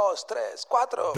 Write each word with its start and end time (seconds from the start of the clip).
dos, 0.00 0.26
tres, 0.26 0.66
cuatro. 0.66 1.12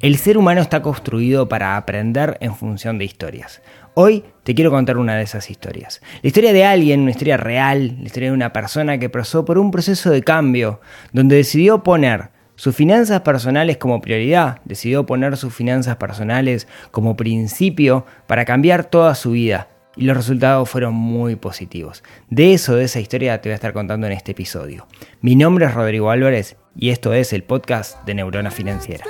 El 0.00 0.16
ser 0.16 0.38
humano 0.38 0.60
está 0.62 0.80
construido 0.80 1.48
para 1.48 1.76
aprender 1.76 2.38
en 2.40 2.54
función 2.54 2.98
de 2.98 3.04
historias. 3.04 3.60
Hoy 3.94 4.24
te 4.44 4.54
quiero 4.54 4.70
contar 4.70 4.96
una 4.96 5.16
de 5.16 5.22
esas 5.22 5.50
historias. 5.50 6.00
La 6.22 6.28
historia 6.28 6.52
de 6.54 6.64
alguien, 6.64 7.00
una 7.02 7.10
historia 7.10 7.36
real, 7.36 7.96
la 8.00 8.06
historia 8.06 8.30
de 8.30 8.34
una 8.34 8.52
persona 8.52 8.98
que 8.98 9.10
pasó 9.10 9.44
por 9.44 9.58
un 9.58 9.70
proceso 9.70 10.10
de 10.10 10.22
cambio, 10.22 10.80
donde 11.12 11.36
decidió 11.36 11.82
poner 11.82 12.33
sus 12.56 12.74
finanzas 12.74 13.20
personales 13.22 13.78
como 13.78 14.00
prioridad, 14.00 14.60
decidió 14.64 15.06
poner 15.06 15.36
sus 15.36 15.54
finanzas 15.54 15.96
personales 15.96 16.68
como 16.90 17.16
principio 17.16 18.06
para 18.26 18.44
cambiar 18.44 18.84
toda 18.84 19.14
su 19.14 19.32
vida. 19.32 19.68
Y 19.96 20.04
los 20.04 20.16
resultados 20.16 20.68
fueron 20.68 20.94
muy 20.94 21.36
positivos. 21.36 22.02
De 22.28 22.52
eso, 22.52 22.74
de 22.74 22.84
esa 22.84 23.00
historia, 23.00 23.40
te 23.40 23.48
voy 23.48 23.52
a 23.52 23.56
estar 23.56 23.72
contando 23.72 24.06
en 24.06 24.12
este 24.12 24.32
episodio. 24.32 24.88
Mi 25.20 25.36
nombre 25.36 25.66
es 25.66 25.74
Rodrigo 25.74 26.10
Álvarez 26.10 26.56
y 26.76 26.90
esto 26.90 27.12
es 27.12 27.32
el 27.32 27.44
podcast 27.44 28.04
de 28.04 28.14
Neurona 28.14 28.50
Financiera. 28.50 29.04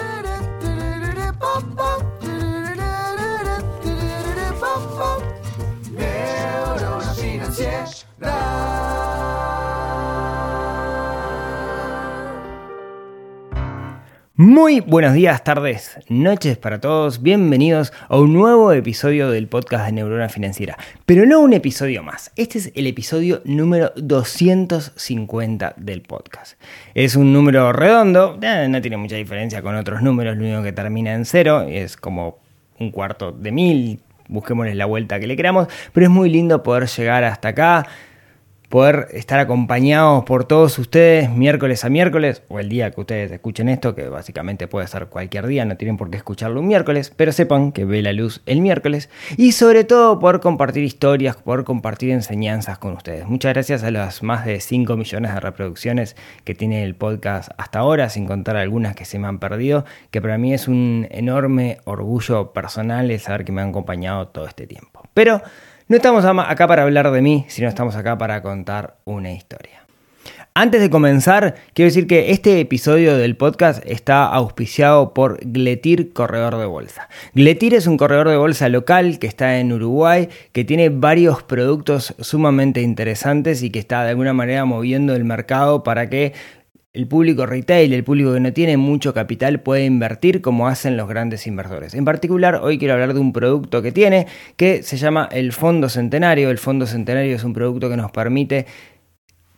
Muy 14.36 14.80
buenos 14.80 15.14
días, 15.14 15.44
tardes, 15.44 15.96
noches 16.08 16.56
para 16.58 16.80
todos. 16.80 17.22
Bienvenidos 17.22 17.92
a 18.08 18.18
un 18.18 18.32
nuevo 18.32 18.72
episodio 18.72 19.30
del 19.30 19.46
podcast 19.46 19.86
de 19.86 19.92
Neurona 19.92 20.28
Financiera. 20.28 20.76
Pero 21.06 21.24
no 21.24 21.38
un 21.38 21.52
episodio 21.52 22.02
más. 22.02 22.32
Este 22.34 22.58
es 22.58 22.72
el 22.74 22.88
episodio 22.88 23.42
número 23.44 23.92
250 23.94 25.74
del 25.76 26.02
podcast. 26.02 26.60
Es 26.94 27.14
un 27.14 27.32
número 27.32 27.72
redondo, 27.72 28.36
eh, 28.42 28.66
no 28.68 28.80
tiene 28.80 28.96
mucha 28.96 29.14
diferencia 29.14 29.62
con 29.62 29.76
otros 29.76 30.02
números. 30.02 30.36
Lo 30.36 30.42
único 30.42 30.64
que 30.64 30.72
termina 30.72 31.14
en 31.14 31.26
cero 31.26 31.62
es 31.68 31.96
como 31.96 32.40
un 32.80 32.90
cuarto 32.90 33.30
de 33.30 33.52
mil. 33.52 34.00
Busquémosle 34.26 34.74
la 34.74 34.86
vuelta 34.86 35.20
que 35.20 35.28
le 35.28 35.36
queramos. 35.36 35.68
Pero 35.92 36.06
es 36.06 36.10
muy 36.10 36.28
lindo 36.28 36.64
poder 36.64 36.88
llegar 36.88 37.22
hasta 37.22 37.50
acá 37.50 37.86
poder 38.74 39.06
estar 39.12 39.38
acompañados 39.38 40.24
por 40.24 40.46
todos 40.46 40.80
ustedes 40.80 41.30
miércoles 41.30 41.84
a 41.84 41.90
miércoles, 41.90 42.42
o 42.48 42.58
el 42.58 42.68
día 42.68 42.90
que 42.90 43.02
ustedes 43.02 43.30
escuchen 43.30 43.68
esto, 43.68 43.94
que 43.94 44.08
básicamente 44.08 44.66
puede 44.66 44.88
ser 44.88 45.06
cualquier 45.06 45.46
día, 45.46 45.64
no 45.64 45.76
tienen 45.76 45.96
por 45.96 46.10
qué 46.10 46.16
escucharlo 46.16 46.58
un 46.58 46.66
miércoles, 46.66 47.12
pero 47.14 47.30
sepan 47.30 47.70
que 47.70 47.84
ve 47.84 48.02
la 48.02 48.12
luz 48.12 48.42
el 48.46 48.60
miércoles, 48.60 49.10
y 49.36 49.52
sobre 49.52 49.84
todo 49.84 50.18
poder 50.18 50.40
compartir 50.40 50.82
historias, 50.82 51.36
poder 51.36 51.64
compartir 51.64 52.10
enseñanzas 52.10 52.78
con 52.78 52.94
ustedes. 52.94 53.28
Muchas 53.28 53.52
gracias 53.52 53.84
a 53.84 53.92
las 53.92 54.24
más 54.24 54.44
de 54.44 54.58
5 54.58 54.96
millones 54.96 55.32
de 55.32 55.38
reproducciones 55.38 56.16
que 56.42 56.56
tiene 56.56 56.82
el 56.82 56.96
podcast 56.96 57.52
hasta 57.56 57.78
ahora, 57.78 58.08
sin 58.08 58.26
contar 58.26 58.56
algunas 58.56 58.96
que 58.96 59.04
se 59.04 59.20
me 59.20 59.28
han 59.28 59.38
perdido, 59.38 59.84
que 60.10 60.20
para 60.20 60.36
mí 60.36 60.52
es 60.52 60.66
un 60.66 61.06
enorme 61.12 61.78
orgullo 61.84 62.52
personal 62.52 63.08
el 63.08 63.20
saber 63.20 63.44
que 63.44 63.52
me 63.52 63.62
han 63.62 63.68
acompañado 63.68 64.26
todo 64.26 64.48
este 64.48 64.66
tiempo. 64.66 65.04
Pero 65.14 65.42
no 65.88 65.96
estamos 65.96 66.24
acá 66.24 66.66
para 66.66 66.82
hablar 66.82 67.10
de 67.10 67.20
mí, 67.20 67.44
sino 67.48 67.68
estamos 67.68 67.94
acá 67.96 68.16
para 68.16 68.40
contar 68.42 68.96
una 69.04 69.32
historia. 69.32 69.84
Antes 70.56 70.80
de 70.80 70.88
comenzar, 70.88 71.56
quiero 71.74 71.88
decir 71.88 72.06
que 72.06 72.30
este 72.30 72.60
episodio 72.60 73.16
del 73.16 73.36
podcast 73.36 73.84
está 73.84 74.24
auspiciado 74.24 75.12
por 75.12 75.40
Gletir 75.44 76.12
Corredor 76.12 76.56
de 76.58 76.66
Bolsa. 76.66 77.08
Gletir 77.34 77.74
es 77.74 77.88
un 77.88 77.96
corredor 77.96 78.28
de 78.28 78.36
bolsa 78.36 78.68
local 78.68 79.18
que 79.18 79.26
está 79.26 79.58
en 79.58 79.72
Uruguay, 79.72 80.28
que 80.52 80.64
tiene 80.64 80.90
varios 80.90 81.42
productos 81.42 82.14
sumamente 82.20 82.82
interesantes 82.82 83.64
y 83.64 83.70
que 83.70 83.80
está 83.80 84.04
de 84.04 84.10
alguna 84.10 84.32
manera 84.32 84.64
moviendo 84.64 85.16
el 85.16 85.24
mercado 85.24 85.82
para 85.82 86.08
que 86.08 86.34
el 86.94 87.08
público 87.08 87.44
retail, 87.44 87.92
el 87.92 88.04
público 88.04 88.32
que 88.32 88.40
no 88.40 88.52
tiene 88.52 88.76
mucho 88.76 89.12
capital, 89.12 89.60
puede 89.60 89.84
invertir 89.84 90.40
como 90.40 90.68
hacen 90.68 90.96
los 90.96 91.08
grandes 91.08 91.44
inversores. 91.48 91.92
En 91.94 92.04
particular, 92.04 92.60
hoy 92.62 92.78
quiero 92.78 92.94
hablar 92.94 93.14
de 93.14 93.20
un 93.20 93.32
producto 93.32 93.82
que 93.82 93.90
tiene 93.90 94.28
que 94.56 94.84
se 94.84 94.96
llama 94.96 95.28
el 95.32 95.52
Fondo 95.52 95.88
Centenario. 95.88 96.50
El 96.50 96.58
Fondo 96.58 96.86
Centenario 96.86 97.34
es 97.34 97.42
un 97.42 97.52
producto 97.52 97.90
que 97.90 97.96
nos 97.96 98.12
permite 98.12 98.66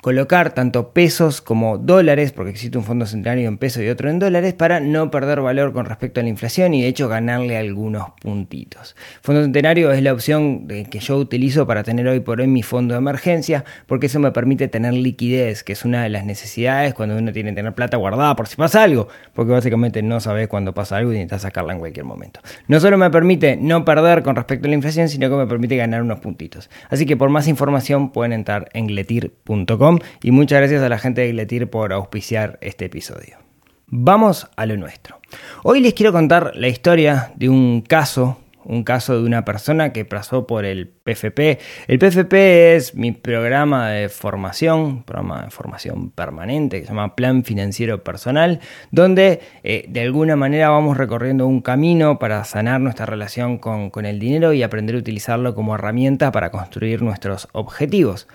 colocar 0.06 0.52
tanto 0.52 0.92
pesos 0.92 1.40
como 1.40 1.78
dólares, 1.78 2.30
porque 2.30 2.52
existe 2.52 2.78
un 2.78 2.84
fondo 2.84 3.06
centenario 3.06 3.48
en 3.48 3.58
pesos 3.58 3.82
y 3.82 3.88
otro 3.88 4.08
en 4.08 4.20
dólares, 4.20 4.54
para 4.54 4.78
no 4.78 5.10
perder 5.10 5.40
valor 5.40 5.72
con 5.72 5.84
respecto 5.84 6.20
a 6.20 6.22
la 6.22 6.28
inflación 6.28 6.74
y 6.74 6.82
de 6.82 6.86
hecho 6.86 7.08
ganarle 7.08 7.56
algunos 7.56 8.10
puntitos. 8.20 8.94
Fondo 9.20 9.42
centenario 9.42 9.90
es 9.90 10.00
la 10.04 10.12
opción 10.12 10.68
que 10.68 11.00
yo 11.00 11.16
utilizo 11.16 11.66
para 11.66 11.82
tener 11.82 12.06
hoy 12.06 12.20
por 12.20 12.40
hoy 12.40 12.46
mi 12.46 12.62
fondo 12.62 12.94
de 12.94 12.98
emergencia, 12.98 13.64
porque 13.86 14.06
eso 14.06 14.20
me 14.20 14.30
permite 14.30 14.68
tener 14.68 14.94
liquidez, 14.94 15.64
que 15.64 15.72
es 15.72 15.84
una 15.84 16.04
de 16.04 16.08
las 16.08 16.24
necesidades 16.24 16.94
cuando 16.94 17.18
uno 17.18 17.32
tiene 17.32 17.50
que 17.50 17.56
tener 17.56 17.74
plata 17.74 17.96
guardada 17.96 18.36
por 18.36 18.46
si 18.46 18.54
pasa 18.54 18.84
algo, 18.84 19.08
porque 19.34 19.50
básicamente 19.50 20.04
no 20.04 20.20
sabes 20.20 20.46
cuándo 20.46 20.72
pasa 20.72 20.98
algo 20.98 21.10
y 21.10 21.16
necesitas 21.16 21.42
sacarla 21.42 21.72
en 21.72 21.80
cualquier 21.80 22.04
momento. 22.04 22.38
No 22.68 22.78
solo 22.78 22.96
me 22.96 23.10
permite 23.10 23.56
no 23.56 23.84
perder 23.84 24.22
con 24.22 24.36
respecto 24.36 24.66
a 24.66 24.68
la 24.68 24.76
inflación, 24.76 25.08
sino 25.08 25.28
que 25.28 25.34
me 25.34 25.48
permite 25.48 25.76
ganar 25.76 26.00
unos 26.00 26.20
puntitos. 26.20 26.70
Así 26.90 27.06
que 27.06 27.16
por 27.16 27.28
más 27.28 27.48
información 27.48 28.12
pueden 28.12 28.32
entrar 28.32 28.68
en 28.72 28.86
gletir.com 28.86 29.95
y 30.22 30.30
muchas 30.30 30.58
gracias 30.58 30.82
a 30.82 30.88
la 30.88 30.98
gente 30.98 31.22
de 31.22 31.32
Gletir 31.32 31.68
por 31.68 31.92
auspiciar 31.92 32.58
este 32.60 32.86
episodio. 32.86 33.38
Vamos 33.88 34.48
a 34.56 34.66
lo 34.66 34.76
nuestro. 34.76 35.20
Hoy 35.62 35.80
les 35.80 35.94
quiero 35.94 36.12
contar 36.12 36.52
la 36.56 36.66
historia 36.66 37.32
de 37.36 37.48
un 37.48 37.82
caso, 37.82 38.36
un 38.64 38.82
caso 38.82 39.16
de 39.16 39.24
una 39.24 39.44
persona 39.44 39.92
que 39.92 40.04
pasó 40.04 40.44
por 40.44 40.64
el 40.64 40.88
PFP. 40.88 41.60
El 41.86 42.00
PFP 42.00 42.74
es 42.74 42.96
mi 42.96 43.12
programa 43.12 43.90
de 43.90 44.08
formación, 44.08 45.04
programa 45.04 45.44
de 45.44 45.50
formación 45.50 46.10
permanente 46.10 46.80
que 46.80 46.86
se 46.86 46.92
llama 46.92 47.14
Plan 47.14 47.44
Financiero 47.44 48.02
Personal, 48.02 48.58
donde 48.90 49.40
eh, 49.62 49.84
de 49.88 50.00
alguna 50.00 50.34
manera 50.34 50.68
vamos 50.70 50.96
recorriendo 50.96 51.46
un 51.46 51.60
camino 51.60 52.18
para 52.18 52.42
sanar 52.42 52.80
nuestra 52.80 53.06
relación 53.06 53.58
con, 53.58 53.90
con 53.90 54.04
el 54.04 54.18
dinero 54.18 54.52
y 54.52 54.64
aprender 54.64 54.96
a 54.96 54.98
utilizarlo 54.98 55.54
como 55.54 55.76
herramienta 55.76 56.32
para 56.32 56.50
construir 56.50 57.02
nuestros 57.02 57.48
objetivos. 57.52 58.26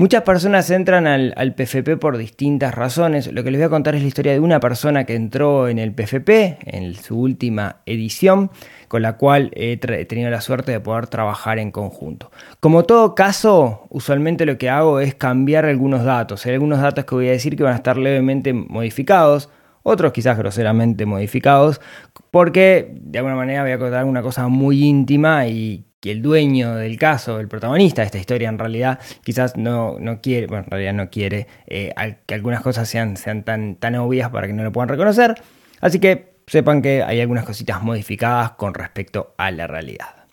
Muchas 0.00 0.22
personas 0.22 0.70
entran 0.70 1.08
al, 1.08 1.54
PFP 1.56 1.96
por 1.96 2.18
distintas 2.18 2.72
razones. 2.72 3.32
Lo 3.32 3.42
que 3.42 3.50
les 3.50 3.58
voy 3.58 3.66
a 3.66 3.68
contar 3.68 3.96
es 3.96 4.02
la 4.02 4.06
historia 4.06 4.30
de 4.30 4.38
una 4.38 4.60
persona 4.60 5.02
que 5.02 5.16
entró 5.16 5.66
en 5.66 5.80
el 5.80 5.92
PFP 5.92 6.58
en 6.66 6.94
su 6.94 7.18
última 7.18 7.78
edición, 7.84 8.52
con 8.86 9.02
la 9.02 9.16
cual 9.16 9.50
he, 9.56 9.76
tenido 9.76 10.30
la 10.30 10.40
suerte 10.40 10.70
de 10.70 10.78
poder 10.78 11.08
trabajar 11.08 11.58
en 11.58 11.72
conjunto. 11.72 12.30
Como 12.60 12.84
todo 12.84 13.16
caso, 13.16 13.88
usualmente 13.90 14.46
lo 14.46 14.56
que 14.56 14.70
hago 14.70 15.00
es 15.00 15.16
cambiar 15.16 15.64
algunos 15.64 16.04
datos. 16.04 16.46
Hay 16.46 16.52
algunos 16.52 16.80
datos 16.80 17.04
que 17.04 17.16
voy 17.16 17.26
a 17.26 17.32
decir 17.32 17.56
que 17.56 17.64
van 17.64 17.72
a 17.72 17.78
estar 17.78 17.98
levemente 17.98 18.52
modificados, 18.52 19.50
otros 19.82 20.12
quizás 20.12 20.38
groseramente 20.38 21.06
modificados, 21.06 21.80
porque 22.30 22.94
de 23.00 23.18
alguna 23.18 23.34
manera 23.34 23.62
voy 23.62 23.72
a 23.72 23.78
contar 23.80 24.04
una 24.04 24.22
cosa 24.22 24.46
muy 24.46 24.84
íntima 24.84 25.48
y 25.48 25.87
que 26.00 26.12
el 26.12 26.22
dueño 26.22 26.76
del 26.76 26.98
caso, 26.98 27.40
el 27.40 27.48
protagonista 27.48 28.02
de 28.02 28.06
esta 28.06 28.18
historia 28.18 28.48
en 28.48 28.58
realidad 28.58 29.00
quizás 29.24 29.56
no, 29.56 29.98
no 29.98 30.20
quiere, 30.20 30.46
bueno, 30.46 30.64
en 30.64 30.70
realidad 30.70 30.94
no 30.94 31.10
quiere 31.10 31.46
eh, 31.66 31.92
que 32.26 32.34
algunas 32.34 32.62
cosas 32.62 32.88
sean, 32.88 33.16
sean 33.16 33.42
tan, 33.42 33.76
tan 33.76 33.94
obvias 33.96 34.30
para 34.30 34.46
que 34.46 34.52
no 34.52 34.62
lo 34.62 34.72
puedan 34.72 34.88
reconocer. 34.88 35.34
Así 35.80 35.98
que 35.98 36.36
sepan 36.46 36.82
que 36.82 37.02
hay 37.02 37.20
algunas 37.20 37.44
cositas 37.44 37.82
modificadas 37.82 38.52
con 38.52 38.74
respecto 38.74 39.34
a 39.38 39.50
la 39.50 39.66
realidad. 39.66 40.26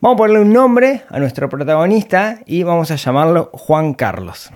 Vamos 0.00 0.14
a 0.14 0.18
ponerle 0.18 0.42
un 0.42 0.52
nombre 0.52 1.02
a 1.08 1.18
nuestro 1.18 1.48
protagonista 1.48 2.40
y 2.46 2.62
vamos 2.62 2.90
a 2.92 2.96
llamarlo 2.96 3.50
Juan 3.52 3.94
Carlos. 3.94 4.52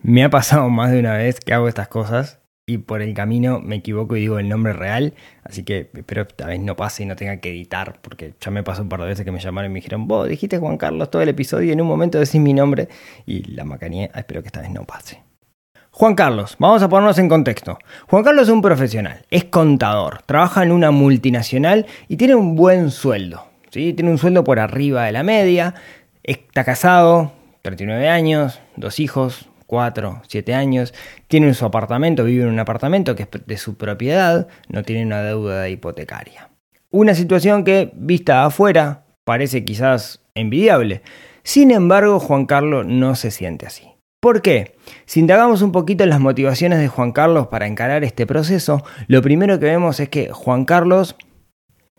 Me 0.00 0.24
ha 0.24 0.30
pasado 0.30 0.70
más 0.70 0.90
de 0.90 1.00
una 1.00 1.14
vez 1.14 1.40
que 1.40 1.52
hago 1.52 1.68
estas 1.68 1.88
cosas 1.88 2.40
y 2.66 2.78
por 2.78 3.02
el 3.02 3.12
camino 3.12 3.60
me 3.60 3.76
equivoco 3.76 4.16
y 4.16 4.20
digo 4.20 4.38
el 4.38 4.48
nombre 4.48 4.72
real, 4.72 5.14
así 5.42 5.64
que 5.64 5.90
espero 5.92 6.22
esta 6.22 6.46
vez 6.46 6.60
no 6.60 6.76
pase 6.76 7.02
y 7.02 7.06
no 7.06 7.14
tenga 7.14 7.36
que 7.38 7.50
editar, 7.50 7.98
porque 8.00 8.34
ya 8.40 8.50
me 8.50 8.62
pasó 8.62 8.82
un 8.82 8.88
par 8.88 9.00
de 9.00 9.06
veces 9.06 9.24
que 9.24 9.32
me 9.32 9.40
llamaron 9.40 9.70
y 9.70 9.74
me 9.74 9.78
dijeron, 9.80 10.08
vos 10.08 10.28
dijiste 10.28 10.58
Juan 10.58 10.78
Carlos 10.78 11.10
todo 11.10 11.22
el 11.22 11.28
episodio 11.28 11.68
y 11.68 11.72
en 11.72 11.80
un 11.80 11.86
momento 11.86 12.18
decís 12.18 12.40
mi 12.40 12.54
nombre 12.54 12.88
y 13.26 13.42
la 13.52 13.64
macanía, 13.64 14.10
espero 14.14 14.42
que 14.42 14.48
esta 14.48 14.60
vez 14.60 14.70
no 14.70 14.84
pase. 14.84 15.22
Juan 15.90 16.14
Carlos, 16.14 16.56
vamos 16.58 16.82
a 16.82 16.88
ponernos 16.88 17.18
en 17.18 17.28
contexto. 17.28 17.78
Juan 18.08 18.24
Carlos 18.24 18.48
es 18.48 18.52
un 18.52 18.62
profesional, 18.62 19.24
es 19.30 19.44
contador, 19.44 20.22
trabaja 20.22 20.62
en 20.62 20.72
una 20.72 20.90
multinacional 20.90 21.86
y 22.08 22.16
tiene 22.16 22.34
un 22.34 22.56
buen 22.56 22.90
sueldo. 22.90 23.46
¿sí? 23.70 23.92
Tiene 23.92 24.10
un 24.10 24.18
sueldo 24.18 24.42
por 24.42 24.58
arriba 24.58 25.04
de 25.04 25.12
la 25.12 25.22
media, 25.22 25.74
está 26.22 26.64
casado, 26.64 27.32
39 27.62 28.08
años, 28.08 28.60
dos 28.76 28.98
hijos, 28.98 29.48
4, 29.74 30.22
7 30.28 30.54
años, 30.54 30.94
tiene 31.26 31.52
su 31.52 31.64
apartamento, 31.64 32.22
vive 32.22 32.44
en 32.44 32.50
un 32.50 32.60
apartamento 32.60 33.16
que 33.16 33.24
es 33.24 33.28
de 33.44 33.56
su 33.56 33.76
propiedad, 33.76 34.46
no 34.68 34.84
tiene 34.84 35.04
una 35.04 35.20
deuda 35.24 35.68
hipotecaria. 35.68 36.50
Una 36.90 37.16
situación 37.16 37.64
que, 37.64 37.90
vista 37.96 38.44
afuera, 38.44 39.02
parece 39.24 39.64
quizás 39.64 40.20
envidiable. 40.36 41.02
Sin 41.42 41.72
embargo, 41.72 42.20
Juan 42.20 42.46
Carlos 42.46 42.86
no 42.86 43.16
se 43.16 43.32
siente 43.32 43.66
así. 43.66 43.88
¿Por 44.20 44.42
qué? 44.42 44.76
Si 45.06 45.18
indagamos 45.18 45.60
un 45.60 45.72
poquito 45.72 46.04
en 46.04 46.10
las 46.10 46.20
motivaciones 46.20 46.78
de 46.78 46.86
Juan 46.86 47.10
Carlos 47.10 47.48
para 47.48 47.66
encarar 47.66 48.04
este 48.04 48.28
proceso, 48.28 48.84
lo 49.08 49.22
primero 49.22 49.58
que 49.58 49.66
vemos 49.66 49.98
es 49.98 50.08
que 50.08 50.30
Juan 50.30 50.66
Carlos 50.66 51.16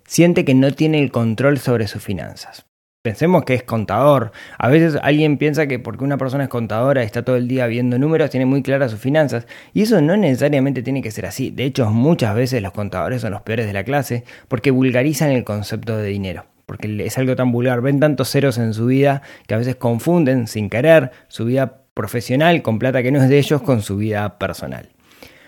siente 0.06 0.46
que 0.46 0.54
no 0.54 0.72
tiene 0.72 1.04
el 1.04 1.12
control 1.12 1.60
sobre 1.60 1.88
sus 1.88 2.02
finanzas. 2.02 2.68
Pensemos 3.06 3.46
que 3.46 3.54
es 3.54 3.62
contador. 3.62 4.32
A 4.58 4.68
veces 4.68 4.98
alguien 5.00 5.38
piensa 5.38 5.68
que 5.68 5.78
porque 5.78 6.04
una 6.04 6.18
persona 6.18 6.46
es 6.46 6.50
contadora 6.50 7.04
y 7.04 7.06
está 7.06 7.22
todo 7.22 7.36
el 7.36 7.48
día 7.48 7.68
viendo 7.68 8.00
números, 8.00 8.32
tiene 8.32 8.48
muy 8.48 8.64
claras 8.64 8.90
sus 8.90 9.00
finanzas. 9.00 9.46
Y 9.76 9.84
eso 9.84 10.02
no 10.02 10.18
necesariamente 10.18 10.82
tiene 10.82 11.04
que 11.04 11.12
ser 11.12 11.28
así. 11.28 11.52
De 11.52 11.66
hecho, 11.66 11.88
muchas 11.92 12.34
veces 12.34 12.64
los 12.64 12.72
contadores 12.72 13.22
son 13.22 13.30
los 13.30 13.44
peores 13.44 13.68
de 13.68 13.74
la 13.74 13.84
clase 13.84 14.24
porque 14.48 14.72
vulgarizan 14.72 15.30
el 15.30 15.44
concepto 15.44 15.96
de 15.96 16.08
dinero. 16.08 16.46
Porque 16.66 17.06
es 17.06 17.16
algo 17.20 17.36
tan 17.36 17.52
vulgar. 17.52 17.82
Ven 17.82 18.00
tantos 18.00 18.32
ceros 18.32 18.58
en 18.58 18.74
su 18.74 18.88
vida 18.88 19.22
que 19.46 19.54
a 19.54 19.60
veces 19.60 19.76
confunden 19.76 20.48
sin 20.48 20.72
querer 20.72 21.12
su 21.28 21.46
vida 21.46 21.84
profesional 21.94 22.64
con 22.64 22.80
plata 22.80 23.04
que 23.04 23.12
no 23.12 23.22
es 23.22 23.30
de 23.30 23.38
ellos 23.38 23.62
con 23.62 23.84
su 23.84 23.98
vida 23.98 24.40
personal. 24.40 24.90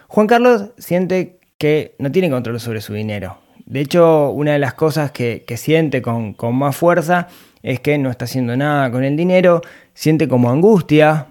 Juan 0.07 0.27
Carlos 0.27 0.74
siente 0.77 1.39
que 1.57 1.95
no 1.98 2.12
tiene 2.12 2.30
control 2.30 2.59
sobre 2.59 2.81
su 2.81 2.94
dinero. 2.94 3.46
De 3.67 3.81
hecho, 3.81 4.29
una 4.31 4.53
de 4.53 4.59
las 4.59 4.75
cosas 4.75 5.11
que, 5.11 5.43
siente 5.57 6.01
con, 6.01 6.35
más 6.53 6.75
fuerza 6.75 7.27
es 7.61 7.81
que 7.81 7.97
no 7.97 8.09
está 8.09 8.23
haciendo 8.23 8.55
nada 8.55 8.89
con 8.89 9.03
el 9.03 9.17
dinero, 9.17 9.61
siente 9.93 10.29
como 10.29 10.49
angustia 10.49 11.27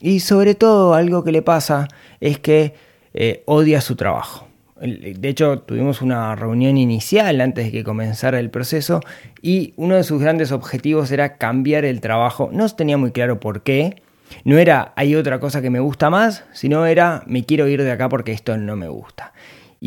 y 0.00 0.18
sobre 0.18 0.56
todo 0.56 0.94
algo 0.94 1.22
que 1.22 1.30
le 1.30 1.42
pasa 1.42 1.86
es 2.20 2.40
que 2.40 2.74
eh, 3.14 3.44
odia 3.46 3.80
su 3.80 3.94
trabajo. 3.94 4.48
De 4.80 5.28
hecho, 5.28 5.60
tuvimos 5.60 6.02
una 6.02 6.34
reunión 6.34 6.76
inicial 6.76 7.40
antes 7.40 7.66
de 7.66 7.72
que 7.72 7.84
comenzara 7.84 8.40
el 8.40 8.50
proceso 8.50 9.00
y 9.40 9.72
uno 9.76 9.94
de 9.94 10.02
sus 10.02 10.20
grandes 10.20 10.50
objetivos 10.50 11.12
era 11.12 11.36
cambiar 11.36 11.84
el 11.84 12.00
trabajo. 12.00 12.50
No 12.52 12.68
tenía 12.68 12.98
muy 12.98 13.12
claro 13.12 13.38
por 13.38 13.62
qué. 13.62 14.02
No 14.44 14.58
era 14.58 14.92
hay 14.96 15.14
otra 15.14 15.38
cosa 15.38 15.62
que 15.62 15.70
me 15.70 15.78
gusta 15.78 16.10
más, 16.10 16.44
sino 16.52 16.84
era 16.84 17.22
me 17.26 17.44
quiero 17.44 17.68
ir 17.68 17.84
de 17.84 17.92
acá 17.92 18.08
porque 18.08 18.32
esto 18.32 18.56
no 18.56 18.74
me 18.74 18.88
gusta. 18.88 19.32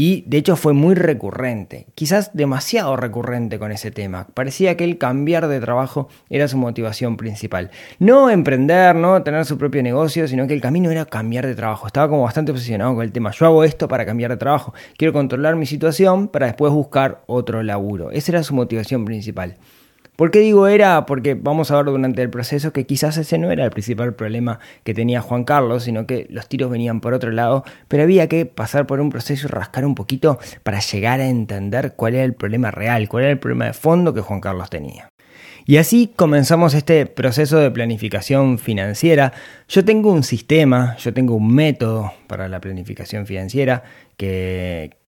Y 0.01 0.23
de 0.27 0.37
hecho 0.37 0.55
fue 0.55 0.71
muy 0.71 0.95
recurrente, 0.95 1.87
quizás 1.93 2.31
demasiado 2.33 2.95
recurrente 2.95 3.59
con 3.59 3.73
ese 3.73 3.91
tema. 3.91 4.27
Parecía 4.33 4.77
que 4.77 4.85
el 4.85 4.97
cambiar 4.97 5.49
de 5.49 5.59
trabajo 5.59 6.07
era 6.29 6.47
su 6.47 6.57
motivación 6.57 7.17
principal. 7.17 7.69
No 7.99 8.29
emprender, 8.29 8.95
no 8.95 9.21
tener 9.23 9.43
su 9.43 9.57
propio 9.57 9.83
negocio, 9.83 10.25
sino 10.29 10.47
que 10.47 10.53
el 10.53 10.61
camino 10.61 10.89
era 10.89 11.03
cambiar 11.03 11.45
de 11.45 11.53
trabajo. 11.53 11.85
Estaba 11.85 12.07
como 12.07 12.23
bastante 12.23 12.53
obsesionado 12.53 12.95
con 12.95 13.03
el 13.03 13.11
tema. 13.11 13.31
Yo 13.31 13.45
hago 13.45 13.65
esto 13.65 13.89
para 13.89 14.05
cambiar 14.05 14.31
de 14.31 14.37
trabajo. 14.37 14.73
Quiero 14.95 15.11
controlar 15.11 15.57
mi 15.57 15.65
situación 15.65 16.29
para 16.29 16.45
después 16.45 16.71
buscar 16.71 17.21
otro 17.27 17.61
laburo. 17.61 18.09
Esa 18.11 18.31
era 18.31 18.43
su 18.43 18.55
motivación 18.55 19.03
principal. 19.03 19.57
¿Por 20.19 20.31
qué 20.31 20.39
digo 20.39 20.67
era? 20.67 21.05
Porque 21.05 21.33
vamos 21.33 21.71
a 21.71 21.77
ver 21.77 21.85
durante 21.85 22.21
el 22.21 22.29
proceso 22.29 22.73
que 22.73 22.85
quizás 22.85 23.15
ese 23.15 23.37
no 23.37 23.51
era 23.51 23.63
el 23.63 23.71
principal 23.71 24.15
problema 24.15 24.59
que 24.83 24.93
tenía 24.93 25.21
Juan 25.21 25.45
Carlos, 25.45 25.83
sino 25.83 26.05
que 26.05 26.27
los 26.29 26.49
tiros 26.49 26.69
venían 26.69 26.99
por 26.99 27.13
otro 27.13 27.31
lado, 27.31 27.63
pero 27.87 28.03
había 28.03 28.27
que 28.27 28.45
pasar 28.45 28.85
por 28.85 28.99
un 28.99 29.11
proceso 29.11 29.47
y 29.47 29.49
rascar 29.49 29.85
un 29.85 29.95
poquito 29.95 30.37
para 30.63 30.81
llegar 30.81 31.21
a 31.21 31.29
entender 31.29 31.93
cuál 31.95 32.15
era 32.15 32.25
el 32.25 32.33
problema 32.33 32.69
real, 32.69 33.07
cuál 33.07 33.23
era 33.23 33.31
el 33.31 33.39
problema 33.39 33.67
de 33.67 33.73
fondo 33.73 34.13
que 34.13 34.19
Juan 34.19 34.41
Carlos 34.41 34.69
tenía. 34.69 35.07
Y 35.65 35.77
así 35.77 36.11
comenzamos 36.13 36.73
este 36.73 37.05
proceso 37.05 37.57
de 37.57 37.71
planificación 37.71 38.59
financiera. 38.59 39.31
Yo 39.69 39.85
tengo 39.85 40.11
un 40.11 40.23
sistema, 40.23 40.97
yo 40.97 41.13
tengo 41.13 41.35
un 41.35 41.55
método 41.55 42.11
para 42.27 42.49
la 42.49 42.59
planificación 42.59 43.25
financiera 43.25 43.83
que, 44.17 44.98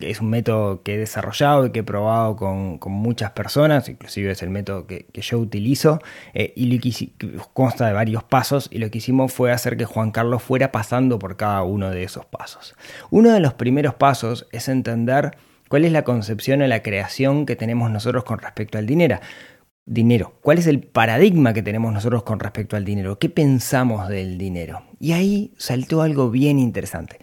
es 0.00 0.20
un 0.20 0.30
método 0.30 0.82
que 0.82 0.94
he 0.94 0.98
desarrollado 0.98 1.66
y 1.66 1.70
que 1.70 1.80
he 1.80 1.84
probado 1.84 2.36
con, 2.36 2.78
muchas 2.92 3.32
personas, 3.32 3.88
inclusive 3.88 4.32
es 4.32 4.42
el 4.42 4.50
método 4.50 4.86
que, 4.86 5.06
yo 5.12 5.38
utilizo, 5.38 6.00
eh, 6.34 6.52
y 6.56 6.66
lo 7.20 7.48
consta 7.52 7.86
de 7.86 7.92
varios 7.92 8.22
pasos, 8.24 8.68
y 8.70 8.78
lo 8.78 8.90
que 8.90 8.98
hicimos 8.98 9.32
fue 9.32 9.52
hacer 9.52 9.76
que 9.76 9.84
Juan 9.84 10.10
Carlos 10.10 10.42
fuera 10.42 10.72
pasando 10.72 11.18
por 11.18 11.36
cada 11.36 11.62
uno 11.62 11.90
de 11.90 12.02
esos 12.02 12.24
pasos. 12.26 12.74
Uno 13.10 13.32
de 13.32 13.40
los 13.40 13.54
primeros 13.54 13.94
pasos 13.94 14.46
es 14.52 14.68
entender 14.68 15.36
cuál 15.68 15.84
es 15.84 15.92
la 15.92 16.04
concepción 16.04 16.62
o 16.62 16.66
la 16.66 16.82
creación 16.82 17.46
que 17.46 17.56
tenemos 17.56 17.90
nosotros 17.90 18.24
con 18.24 18.38
respecto 18.38 18.78
al 18.78 18.86
dinero. 18.86 19.20
Dinero. 19.84 20.34
¿Cuál 20.42 20.58
es 20.58 20.68
el 20.68 20.80
paradigma 20.80 21.54
que 21.54 21.62
tenemos 21.62 21.92
nosotros 21.92 22.22
con 22.22 22.38
respecto 22.38 22.76
al 22.76 22.84
dinero? 22.84 23.18
¿Qué 23.18 23.28
pensamos 23.28 24.08
del 24.08 24.38
dinero? 24.38 24.84
Y 25.00 25.12
ahí 25.12 25.54
saltó 25.56 26.02
algo 26.02 26.30
bien 26.30 26.60
interesante. 26.60 27.18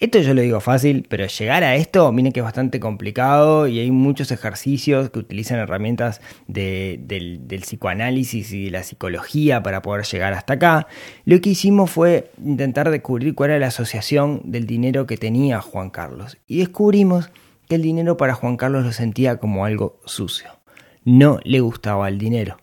Esto 0.00 0.20
yo 0.20 0.32
lo 0.32 0.42
digo 0.42 0.60
fácil, 0.60 1.04
pero 1.08 1.26
llegar 1.26 1.64
a 1.64 1.74
esto, 1.74 2.12
miren 2.12 2.30
que 2.30 2.38
es 2.38 2.44
bastante 2.44 2.78
complicado 2.78 3.66
y 3.66 3.80
hay 3.80 3.90
muchos 3.90 4.30
ejercicios 4.30 5.10
que 5.10 5.18
utilizan 5.18 5.58
herramientas 5.58 6.20
del, 6.46 7.40
psicoanálisis 7.62 8.52
y 8.52 8.66
de 8.66 8.70
la 8.70 8.84
psicología 8.84 9.60
para 9.64 9.82
poder 9.82 10.06
llegar 10.06 10.34
hasta 10.34 10.52
acá. 10.52 10.86
Lo 11.24 11.40
que 11.40 11.50
hicimos 11.50 11.90
fue 11.90 12.30
intentar 12.44 12.90
descubrir 12.90 13.34
cuál 13.34 13.50
era 13.50 13.58
la 13.58 13.66
asociación 13.66 14.40
del 14.44 14.66
dinero 14.66 15.04
que 15.08 15.16
tenía 15.16 15.60
Juan 15.60 15.90
Carlos. 15.90 16.38
Y 16.46 16.58
descubrimos 16.58 17.32
que 17.68 17.74
el 17.74 17.82
dinero 17.82 18.16
para 18.16 18.34
Juan 18.34 18.56
Carlos 18.56 18.84
lo 18.84 18.92
sentía 18.92 19.38
como 19.38 19.64
algo 19.64 20.00
sucio. 20.04 20.60
No 21.02 21.40
le 21.42 21.58
gustaba 21.58 22.06
el 22.06 22.18
dinero. 22.18 22.58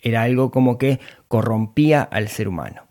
Era 0.00 0.20
algo 0.20 0.50
como 0.50 0.76
que 0.76 1.00
corrompía 1.28 2.02
al 2.02 2.28
ser 2.28 2.46
humano. 2.46 2.87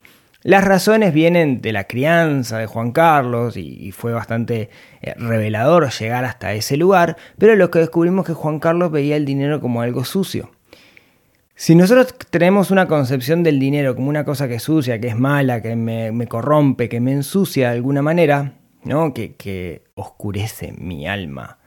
Las 0.47 0.63
razones 0.63 1.13
vienen 1.13 1.59
de 1.59 1.73
la 1.73 1.87
crianza 1.87 2.57
de 2.57 2.67
Juan 2.67 2.93
Carlos 2.93 3.57
y, 3.57 3.91
fue 3.91 4.13
bastante 4.13 4.69
eh, 5.01 5.13
revelador 5.17 5.89
llegar 5.89 6.23
hasta 6.23 6.53
ese 6.53 6.77
lugar, 6.77 7.17
pero 7.37 7.57
lo 7.57 7.69
que 7.69 7.79
descubrimos 7.79 8.23
es 8.23 8.27
que 8.27 8.33
Juan 8.33 8.59
Carlos 8.59 8.89
veía 8.89 9.17
el 9.17 9.25
dinero 9.25 9.59
como 9.59 9.81
algo 9.81 10.05
sucio. 10.05 10.49
Si 11.53 11.75
nosotros 11.75 12.15
tenemos 12.29 12.71
una 12.71 12.87
concepción 12.87 13.43
del 13.43 13.59
dinero 13.59 13.93
como 13.93 14.07
una 14.07 14.23
cosa 14.23 14.47
que 14.47 14.55
es 14.55 14.63
sucia, 14.63 15.01
que 15.01 15.09
es 15.09 15.17
mala, 15.17 15.61
que 15.61 15.75
me, 15.75 16.27
corrompe, 16.27 16.87
que 16.87 17.01
me 17.01 17.11
ensucia 17.11 17.71
de 17.71 17.75
alguna 17.75 18.01
manera, 18.01 18.53
¿no? 18.85 19.13
que, 19.13 19.35
que 19.35 19.83
oscurece 19.95 20.71
mi 20.71 21.09
alma. 21.09 21.57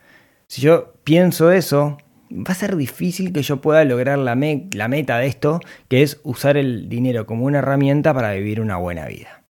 Si 0.47 0.63
yo 0.63 0.95
pienso 1.05 1.53
eso, 1.53 1.99
va 2.31 2.53
a 2.53 2.55
ser 2.55 2.77
difícil 2.77 3.33
que 3.33 3.43
yo 3.43 3.61
pueda 3.61 3.85
lograr 3.85 4.19
la, 4.19 4.35
meta 4.35 5.19
de 5.19 5.27
esto, 5.27 5.61
que 5.89 6.03
es 6.03 6.21
usar 6.23 6.57
el 6.57 6.89
dinero 6.89 7.27
como 7.27 7.45
una 7.45 7.59
herramienta 7.59 8.15
para 8.15 8.33
vivir 8.33 8.61
una 8.61 8.77
buena 8.77 9.07
vida. 9.07 9.45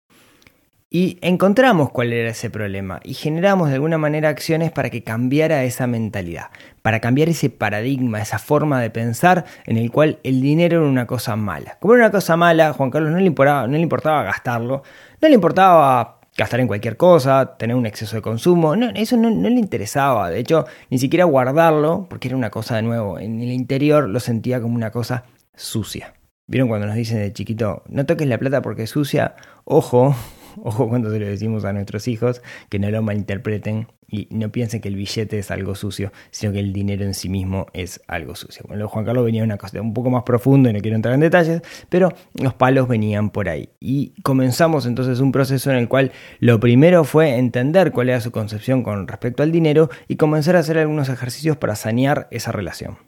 Y 0.93 1.19
encontramos 1.21 1.91
cuál 1.91 2.13
era 2.13 2.31
ese 2.31 2.51
problema 2.51 2.99
y 3.05 3.15
generamos 3.15 3.69
de 3.69 3.77
alguna 3.77 3.97
manera 3.97 4.29
acciones 4.29 4.73
para 4.73 4.91
que 4.91 5.05
cambiara 5.05 5.63
esa 5.63 5.87
mentalidad, 5.87 6.47
para 6.83 6.99
cambiar 6.99 7.29
ese 7.29 7.49
paradigma, 7.49 8.21
esa 8.21 8.41
forma 8.41 8.81
de 8.81 8.91
pensar 8.91 9.45
en 9.67 9.77
el 9.77 9.93
cual 9.93 10.19
el 10.25 10.41
dinero 10.41 10.79
era 10.79 10.89
una 10.89 11.07
cosa 11.07 11.37
mala. 11.37 11.77
Como 11.79 11.95
era 11.95 12.07
una 12.07 12.11
cosa 12.11 12.37
mala, 12.37 12.73
Juan 12.73 12.91
Carlos 12.91 13.13
no 13.13 13.19
le 13.19 13.27
importaba, 13.27 13.69
no 13.69 13.75
le 13.75 13.83
importaba 13.83 14.25
gastarlo, 14.25 14.83
no 15.21 15.29
le 15.29 15.35
importaba 15.35 16.20
gastar 16.41 16.61
en 16.61 16.69
cualquier 16.69 16.97
cosa, 16.97 17.59
tener 17.59 17.77
un 17.77 17.85
exceso 17.85 18.17
de 18.17 18.23
consumo, 18.23 18.75
no, 18.75 18.89
eso 18.95 19.19
no, 19.19 19.29
le 19.29 19.61
interesaba, 19.61 20.31
de 20.31 20.39
hecho, 20.39 20.65
ni 20.89 20.97
siquiera 20.97 21.27
guardarlo, 21.27 22.07
porque 22.09 22.29
era 22.29 22.37
una 22.37 22.49
cosa 22.49 22.77
de 22.77 22.83
nuevo, 22.83 23.19
en 23.19 23.43
el 23.43 23.53
interior 23.53 24.09
lo 24.09 24.21
sentía 24.21 24.59
como 24.63 24.75
una 24.75 24.91
cosa 24.91 25.25
sucia. 25.55 26.15
¿Vieron 26.47 26.69
cuando 26.69 26.87
nos 26.87 26.97
dicen 26.97 27.19
de 27.19 27.31
chiquito, 27.35 27.83
no 27.89 28.07
toques 28.07 28.27
la 28.27 28.39
plata 28.39 28.63
porque 28.63 28.85
es 28.85 28.91
sucia? 28.91 29.35
Ojo, 29.65 30.17
ojo 30.63 30.89
cuando 30.89 31.11
se 31.11 31.19
lo 31.19 31.27
decimos 31.27 31.65
a 31.65 31.73
nuestros 31.73 32.09
hijos, 32.09 32.43
que 32.69 32.79
no 32.79 32.91
lo 32.91 33.03
malinterpreten 33.03 33.89
y 34.11 34.27
no 34.31 34.51
piensen 34.51 34.81
que 34.81 34.89
el 34.89 34.97
billete 34.97 35.39
es 35.39 35.51
algo 35.51 35.75
sucio, 35.75 36.13
sino 36.31 36.53
que 36.53 36.59
el 36.59 36.73
dinero 36.73 37.05
en 37.05 37.15
sí 37.15 37.29
mismo 37.29 37.67
es 37.73 38.01
algo 38.09 38.35
sucio. 38.35 38.65
Bueno, 38.67 38.89
Juan 38.89 39.05
Carlos 39.05 39.25
venía 39.25 39.45
una 39.45 39.57
cosa 39.57 39.81
un 39.81 39.95
poco 39.95 40.11
más 40.11 40.25
profundo 40.25 40.69
y 40.69 40.73
no 40.73 40.81
quiero 40.81 40.97
entrar 40.97 41.15
en 41.15 41.21
detalles, 41.21 41.63
pero 41.89 42.13
los 42.35 42.55
palos 42.55 42.89
venían 42.89 43.31
por 43.31 43.49
ahí. 43.49 43.71
Y 43.79 44.21
comenzamos 44.23 44.87
entonces 44.87 45.21
un 45.21 45.31
proceso 45.31 45.71
en 45.71 45.77
el 45.77 45.89
cual 45.89 46.11
lo 46.41 46.59
primero 46.59 47.05
fue 47.05 47.37
entender 47.37 47.93
cuál 47.93 48.09
era 48.09 48.21
su 48.21 48.33
concepción 48.33 48.83
con 48.83 49.07
respecto 49.07 49.43
al 49.43 49.53
dinero 49.53 49.91
y 50.09 50.17
comenzar 50.17 50.57
a 50.57 50.61
hacer 50.61 50.79
algunos 50.79 51.09
ejercicios 51.09 51.57
para 51.57 51.77
sanear 51.77 52.27
esa 52.31 52.51
relación. 52.51 52.99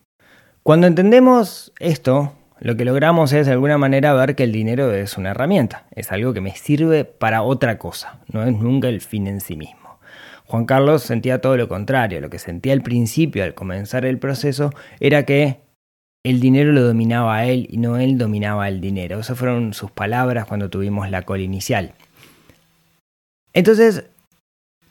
Cuando 0.62 0.87
entendemos 0.87 1.72
esto, 1.80 2.34
lo 2.62 2.76
que 2.76 2.85
logramos 2.85 3.33
es 3.33 3.47
de 3.47 3.52
alguna 3.52 3.76
manera 3.76 4.14
ver 4.14 4.37
que 4.37 4.45
el 4.45 4.52
dinero 4.52 4.92
es 4.92 5.19
una 5.19 5.31
herramienta, 5.31 5.87
es 5.97 6.12
algo 6.12 6.33
que 6.33 6.40
me 6.40 6.54
sirve 6.54 7.04
para 7.04 7.42
otra 7.42 7.76
cosa, 7.76 8.21
no 8.28 8.45
es 8.45 8.52
nunca 8.52 8.88
el 8.88 9.00
fin 9.00 9.26
en 9.26 9.40
sí 9.40 9.57
mismo. 9.57 9.99
Juan 10.47 10.64
Carlos 10.64 11.02
sentía 11.02 11.40
todo 11.40 11.57
lo 11.57 11.66
contrario, 11.69 12.21
lo 12.21 12.31
que 12.31 12.38
sentía 12.38 12.73
al 12.73 12.83
principio, 12.83 13.42
al 13.42 13.54
comenzar 13.54 14.04
el 14.04 14.19
proceso, 14.19 14.73
era 15.00 15.25
que 15.25 15.59
el 16.25 16.38
dinero 16.38 16.71
lo 16.71 16.83
dominaba 16.83 17.37
a 17.37 17.47
él 17.47 17.66
y 17.69 17.78
no 17.78 17.97
él 17.97 18.16
dominaba 18.16 18.69
el 18.69 18.81
dinero. 18.81 19.19
Esas 19.19 19.37
fueron 19.37 19.75
sus 19.75 19.90
palabras 19.90 20.47
cuando 20.47 20.71
tuvimos 20.71 21.11
la 21.11 21.23
call 21.23 21.40
inicial. 21.40 21.95
Entonces 23.54 24.04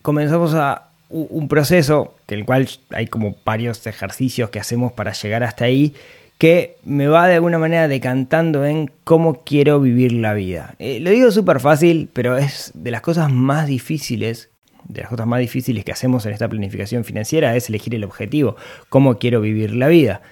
comenzamos 0.01 0.56
a 0.56 0.90
un 1.10 1.48
proceso, 1.48 2.16
que 2.25 2.36
el 2.36 2.46
cual 2.46 2.68
hay 2.90 3.08
como 3.08 3.36
varios 3.46 3.86
ejercicios 3.88 4.50
que 4.50 4.60
hacemos 4.60 4.92
para 4.92 5.13
llegar 5.13 5.44
hasta 5.44 5.66
ahí, 5.66 5.94
que 6.41 6.77
me 6.83 7.07
va 7.07 7.27
de 7.27 7.36
alguna 7.36 7.60
manera 7.60 7.88
decantando 7.88 8.65
en 8.65 8.89
cómo 9.03 9.43
quiero 9.43 9.79
vivir 9.79 10.12
la 10.12 10.33
vida. 10.33 10.74
Eh, 10.79 11.00
lo 11.00 11.12
digo 11.12 11.29
súper 11.29 11.60
fácil, 11.60 12.10
pero 12.12 12.36
es 12.36 12.71
de 12.74 12.89
las 12.89 13.01
cosas 13.01 13.31
más 13.31 13.67
difíciles 13.67 14.50
de 14.86 15.01
las 15.01 15.12
cosas 15.12 15.27
más 15.27 15.39
difíciles 15.39 15.86
que 15.86 15.91
hacemos 15.91 16.25
en 16.25 16.33
esta 16.33 16.50
planificación 16.50 17.03
financiera 17.03 17.55
es 17.55 17.69
elegir 17.69 17.93
el 17.93 18.03
objetivo, 18.03 18.55
cómo 18.89 19.19
quiero 19.19 19.39
vivir 19.39 19.75
la 19.75 19.88
vida. 19.88 20.24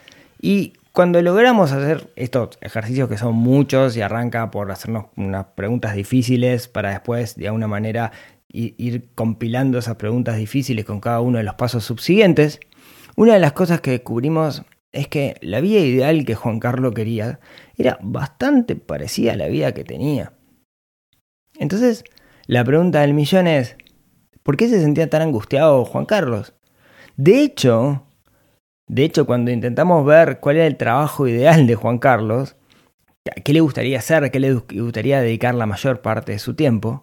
Y 0.42 0.74
cuando 0.94 1.22
logramos 1.22 1.74
hacer 1.74 2.10
estos 2.16 2.58
ejercicios 2.62 3.08
que 3.08 3.20
son 3.20 3.36
muchos 3.36 3.96
y 3.96 4.02
arranca 4.02 4.50
por 4.50 4.72
hacernos 4.72 5.06
unas 5.16 5.46
preguntas 5.54 5.94
difíciles 5.94 6.68
para 6.68 6.90
después 6.90 7.36
de 7.36 7.50
alguna 7.50 7.68
manera 7.68 8.12
ir 8.52 9.10
compilando 9.14 9.78
esas 9.78 9.98
preguntas 9.98 10.38
difíciles 10.38 10.86
con 10.86 11.02
cada 11.02 11.22
uno 11.22 11.38
de 11.38 11.44
los 11.44 11.54
pasos 11.54 11.84
subsiguientes, 11.84 12.60
Una 13.16 13.34
de 13.34 13.40
las 13.40 13.54
cosas 13.54 13.80
que 13.80 13.92
descubrimos 13.92 14.64
es 14.92 15.08
que 15.08 15.36
la 15.42 15.62
vida 15.62 15.80
ideal 15.80 16.26
que 16.26 16.36
Juan 16.36 16.60
Carlos 16.60 16.94
quería 16.94 17.40
era 17.78 17.98
bastante 18.02 18.76
parecida 18.76 19.34
a 19.34 19.38
la 19.38 19.48
vida 19.48 19.74
que 19.74 19.84
tenía. 19.84 20.34
Entonces, 21.58 22.04
la 22.48 22.64
pregunta 22.64 23.02
del 23.02 23.14
millón 23.14 23.48
es, 23.48 23.76
¿por 24.44 24.58
qué 24.58 24.68
se 24.68 24.82
sentía 24.82 25.10
tan 25.10 25.22
angustiado 25.22 25.86
Juan 25.86 26.06
Carlos? 26.06 26.56
De 27.18 27.42
hecho, 27.42 28.06
de 28.88 29.04
hecho, 29.04 29.26
cuando 29.28 29.52
intentamos 29.52 30.04
ver 30.06 30.40
cuál 30.40 30.58
era 30.58 30.66
el 30.66 30.78
trabajo 30.78 31.28
ideal 31.28 31.68
de 31.68 31.76
Juan 31.76 32.00
Carlos, 32.00 32.56
qué 33.44 33.54
le 33.54 33.62
gustaría 33.62 34.00
hacer, 34.00 34.32
qué 34.32 34.40
le 34.40 34.54
gustaría 34.54 35.22
dedicar 35.22 35.54
la 35.54 35.68
mayor 35.68 36.02
parte 36.02 36.32
de 36.32 36.40
su 36.40 36.56
tiempo, 36.56 37.02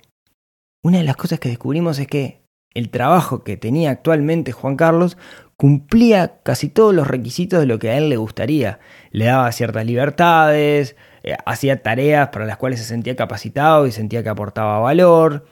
una 0.83 0.99
de 0.99 1.05
las 1.05 1.17
cosas 1.17 1.39
que 1.39 1.49
descubrimos 1.49 1.99
es 1.99 2.09
que 2.09 2.46
el 2.77 2.91
trabajo 2.91 3.43
que 3.43 3.57
tenía 3.57 3.91
actualmente 3.91 4.53
Juan 4.53 4.77
Carlos 4.77 5.17
cumplía 5.57 6.41
casi 6.43 6.69
todos 6.69 6.95
los 6.95 7.09
requisitos 7.09 7.59
de 7.59 7.65
lo 7.65 7.79
que 7.79 7.89
a 7.89 7.97
él 7.97 8.11
le 8.11 8.19
gustaría. 8.19 8.81
Le 9.13 9.25
daba 9.25 9.51
ciertas 9.53 9.87
libertades, 9.87 10.95
eh, 11.23 11.37
hacía 11.47 11.83
tareas 11.83 12.29
para 12.29 12.45
las 12.45 12.59
cuales 12.59 12.79
se 12.81 12.85
sentía 12.85 13.17
capacitado 13.17 13.87
y 13.87 13.93
sentía 13.93 14.23
que 14.23 14.29
aportaba 14.29 14.79
valor. 14.79 15.47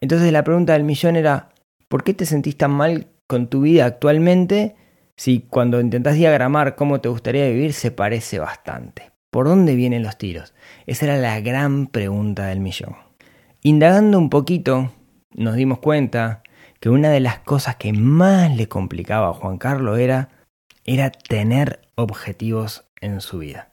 Entonces 0.00 0.32
la 0.32 0.42
pregunta 0.42 0.72
del 0.72 0.82
millón 0.82 1.14
era, 1.14 1.50
¿por 1.86 2.02
qué 2.02 2.14
te 2.14 2.26
sentís 2.26 2.56
tan 2.56 2.72
mal 2.72 3.06
con 3.28 3.46
tu 3.46 3.60
vida 3.60 3.84
actualmente 3.84 4.74
si 5.16 5.42
cuando 5.42 5.80
intentás 5.80 6.16
diagramar 6.16 6.74
cómo 6.74 7.00
te 7.00 7.08
gustaría 7.08 7.46
vivir 7.46 7.74
se 7.74 7.92
parece 7.92 8.40
bastante? 8.40 9.12
¿Por 9.30 9.46
dónde 9.46 9.76
vienen 9.76 10.02
los 10.02 10.18
tiros? 10.18 10.52
Esa 10.86 11.06
era 11.06 11.16
la 11.16 11.40
gran 11.40 11.86
pregunta 11.86 12.46
del 12.46 12.58
millón. 12.58 12.96
Indagando 13.62 14.18
un 14.18 14.30
poquito, 14.30 14.90
nos 15.34 15.54
dimos 15.54 15.78
cuenta 15.78 16.42
que 16.80 16.90
una 16.90 17.10
de 17.10 17.20
las 17.20 17.40
cosas 17.40 17.76
que 17.76 17.92
más 17.92 18.54
le 18.56 18.68
complicaba 18.68 19.28
a 19.28 19.34
Juan 19.34 19.58
Carlos 19.58 19.98
era, 19.98 20.30
era 20.84 21.10
tener 21.10 21.80
objetivos 21.94 22.84
en 23.00 23.20
su 23.20 23.38
vida. 23.38 23.72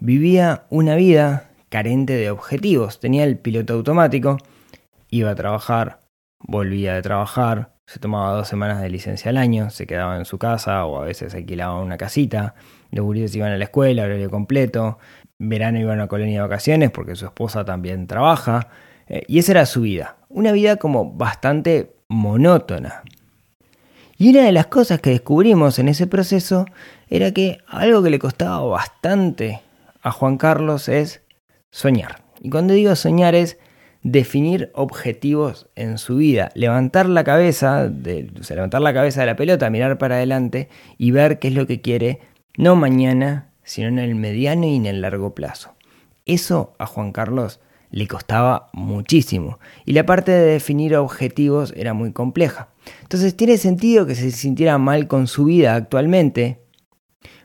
Vivía 0.00 0.64
una 0.70 0.96
vida 0.96 1.50
carente 1.68 2.14
de 2.14 2.30
objetivos, 2.30 3.00
tenía 3.00 3.24
el 3.24 3.38
piloto 3.38 3.74
automático, 3.74 4.38
iba 5.08 5.30
a 5.30 5.34
trabajar, 5.34 6.00
volvía 6.40 6.94
de 6.94 7.02
trabajar, 7.02 7.72
se 7.86 7.98
tomaba 7.98 8.32
dos 8.32 8.48
semanas 8.48 8.80
de 8.80 8.88
licencia 8.88 9.30
al 9.30 9.36
año, 9.36 9.70
se 9.70 9.86
quedaba 9.86 10.16
en 10.16 10.24
su 10.24 10.38
casa 10.38 10.84
o 10.86 11.00
a 11.00 11.04
veces 11.04 11.34
alquilaba 11.34 11.80
una 11.80 11.98
casita, 11.98 12.54
los 12.90 13.04
gurises 13.04 13.34
iban 13.36 13.52
a 13.52 13.56
la 13.56 13.64
escuela, 13.64 14.04
horario 14.04 14.30
completo, 14.30 14.98
verano 15.38 15.78
iba 15.78 15.92
a 15.92 15.94
una 15.94 16.08
colonia 16.08 16.42
de 16.42 16.48
vacaciones 16.48 16.90
porque 16.90 17.14
su 17.14 17.26
esposa 17.26 17.64
también 17.64 18.06
trabaja, 18.06 18.68
eh, 19.08 19.24
y 19.26 19.38
esa 19.38 19.52
era 19.52 19.66
su 19.66 19.82
vida, 19.82 20.16
una 20.28 20.52
vida 20.52 20.76
como 20.76 21.12
bastante 21.12 21.94
monótona. 22.08 23.02
Y 24.18 24.30
una 24.30 24.44
de 24.44 24.52
las 24.52 24.66
cosas 24.66 25.00
que 25.00 25.10
descubrimos 25.10 25.78
en 25.78 25.88
ese 25.88 26.06
proceso 26.06 26.66
era 27.08 27.32
que 27.32 27.58
algo 27.66 28.02
que 28.02 28.10
le 28.10 28.18
costaba 28.18 28.60
bastante 28.60 29.60
a 30.02 30.12
Juan 30.12 30.38
Carlos 30.38 30.88
es 30.88 31.22
soñar. 31.70 32.22
Y 32.40 32.50
cuando 32.50 32.74
digo 32.74 32.94
soñar 32.94 33.34
es 33.34 33.58
definir 34.02 34.70
objetivos 34.74 35.68
en 35.76 35.98
su 35.98 36.16
vida, 36.16 36.50
levantar 36.54 37.08
la 37.08 37.24
cabeza, 37.24 37.88
de, 37.88 38.30
levantar 38.48 38.80
la 38.80 38.92
cabeza 38.92 39.20
de 39.20 39.26
la 39.26 39.36
pelota, 39.36 39.70
mirar 39.70 39.98
para 39.98 40.16
adelante 40.16 40.68
y 40.98 41.12
ver 41.12 41.38
qué 41.38 41.48
es 41.48 41.54
lo 41.54 41.66
que 41.66 41.80
quiere, 41.80 42.20
no 42.56 42.76
mañana, 42.76 43.50
sino 43.62 43.88
en 43.88 43.98
el 43.98 44.14
mediano 44.14 44.66
y 44.66 44.76
en 44.76 44.86
el 44.86 45.00
largo 45.00 45.34
plazo. 45.34 45.74
Eso 46.26 46.74
a 46.78 46.86
Juan 46.86 47.12
Carlos 47.12 47.60
le 47.92 48.08
costaba 48.08 48.70
muchísimo 48.72 49.60
y 49.84 49.92
la 49.92 50.04
parte 50.04 50.32
de 50.32 50.52
definir 50.52 50.96
objetivos 50.96 51.72
era 51.76 51.92
muy 51.92 52.12
compleja. 52.12 52.70
Entonces 53.02 53.36
tiene 53.36 53.58
sentido 53.58 54.06
que 54.06 54.16
se 54.16 54.32
sintiera 54.32 54.78
mal 54.78 55.06
con 55.06 55.28
su 55.28 55.44
vida 55.44 55.76
actualmente, 55.76 56.62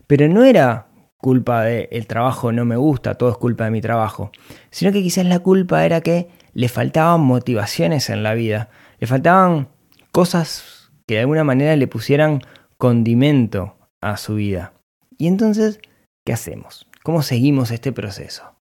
pero 0.08 0.27
no 0.27 0.44
era 0.44 0.88
culpa 1.18 1.63
de 1.63 1.89
el 1.92 2.08
trabajo 2.08 2.51
no 2.51 2.63
me 2.63 2.77
gusta, 2.77 3.16
todo 3.16 3.30
es 3.30 3.38
culpa 3.38 3.66
de 3.66 3.72
mi 3.72 3.82
trabajo, 3.82 4.32
sino 4.72 4.92
que 4.92 5.04
quizás 5.04 5.25
la 5.25 5.39
culpa 5.39 5.86
era 5.86 6.01
que 6.01 6.30
le 6.54 6.70
faltaban 6.70 7.22
motivaciones 7.22 8.10
en 8.10 8.24
la 8.24 8.34
vida, 8.34 8.70
le 9.00 9.08
faltaban 9.08 9.68
cosas 10.12 10.92
que 11.06 11.16
de 11.16 11.22
alguna 11.22 11.44
manera 11.44 11.75
le 11.75 11.88
pusieran 11.88 12.42
condimento 12.77 13.75
a 14.01 14.18
su 14.18 14.36
vida. 14.36 14.74
Y 15.18 15.27
entonces, 15.27 15.80
¿qué 16.25 16.34
hacemos? 16.34 16.88
¿Cómo 17.04 17.22
seguimos 17.22 17.72
este 17.72 17.92
proceso? 17.92 18.57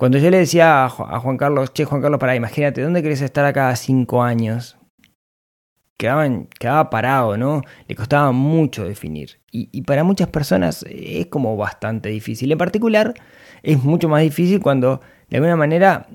Cuando 0.00 0.16
yo 0.16 0.30
le 0.30 0.38
decía 0.38 0.86
a 0.86 0.88
Juan 0.88 1.36
Carlos, 1.36 1.74
che, 1.74 1.84
Juan 1.84 2.00
Carlos, 2.00 2.18
pará, 2.18 2.34
imagínate, 2.34 2.80
¿dónde 2.80 3.02
querés 3.02 3.20
estar 3.20 3.44
a 3.44 3.52
cada 3.52 3.76
cinco 3.76 4.22
años? 4.22 4.78
quedaba 5.98 6.88
parado, 6.88 7.36
¿no? 7.36 7.60
Le 7.86 7.94
costaba 7.94 8.32
mucho 8.32 8.86
definir. 8.86 9.42
Y, 9.52 9.82
para 9.82 10.02
muchas 10.02 10.28
personas 10.28 10.86
es 10.88 11.26
como 11.26 11.54
bastante 11.58 12.08
difícil. 12.08 12.50
En 12.50 12.56
particular, 12.56 13.12
es 13.62 13.84
mucho 13.84 14.08
más 14.08 14.22
difícil 14.22 14.60
cuando 14.60 15.02
de 15.28 15.36
alguna 15.36 15.56
manera 15.56 16.08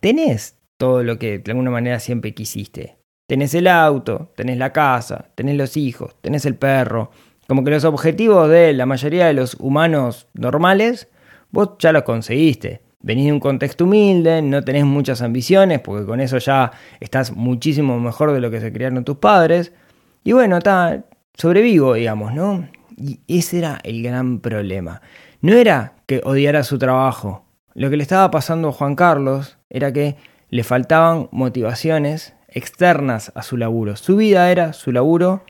tenés 0.00 0.56
todo 0.78 1.02
lo 1.02 1.18
que 1.18 1.40
de 1.40 1.52
alguna 1.52 1.70
manera 1.70 2.00
siempre 2.00 2.32
quisiste. 2.32 2.96
Tenés 3.28 3.52
el 3.52 3.66
auto, 3.66 4.32
tenés 4.34 4.56
la 4.56 4.72
casa, 4.72 5.26
tenés 5.34 5.58
los 5.58 5.76
hijos, 5.76 6.16
tenés 6.22 6.46
el 6.46 6.54
perro. 6.54 7.10
Como 7.46 7.64
que 7.64 7.70
los 7.70 7.84
objetivos 7.84 8.48
de 8.48 8.72
la 8.72 8.86
mayoría 8.86 9.26
de 9.26 9.34
los 9.34 9.56
humanos 9.60 10.26
normales, 10.32 11.08
vos 11.50 11.72
ya 11.78 11.92
los 11.92 12.04
conseguiste 12.04 12.80
venís 13.00 13.26
de 13.26 13.32
un 13.32 13.40
contexto 13.40 13.84
humilde, 13.84 14.42
no 14.42 14.62
tenés 14.62 14.84
muchas 14.84 15.22
ambiciones, 15.22 15.80
porque 15.80 16.06
con 16.06 16.20
eso 16.20 16.38
ya 16.38 16.72
estás 17.00 17.32
muchísimo 17.32 17.98
mejor 17.98 18.32
de 18.32 18.40
lo 18.40 18.50
que 18.50 18.60
se 18.60 18.72
criaron 18.72 19.04
tus 19.04 19.16
padres. 19.16 19.72
Y 20.24 20.32
bueno, 20.32 20.58
está, 20.58 21.04
sobrevivo, 21.34 21.94
digamos, 21.94 22.34
¿no? 22.34 22.68
Y 22.96 23.20
ese 23.26 23.58
era 23.58 23.80
el 23.82 24.02
gran 24.02 24.40
problema. 24.40 25.00
No 25.40 25.54
era 25.54 25.94
que 26.06 26.20
odiara 26.24 26.62
su 26.64 26.78
trabajo. 26.78 27.44
Lo 27.74 27.88
que 27.88 27.96
le 27.96 28.02
estaba 28.02 28.30
pasando 28.30 28.68
a 28.68 28.72
Juan 28.72 28.94
Carlos 28.94 29.56
era 29.70 29.92
que 29.92 30.16
le 30.50 30.64
faltaban 30.64 31.28
motivaciones 31.30 32.34
externas 32.48 33.32
a 33.34 33.42
su 33.42 33.56
laburo. 33.56 33.96
Su 33.96 34.16
vida 34.16 34.50
era 34.50 34.72
su 34.72 34.92
laburo 34.92 35.44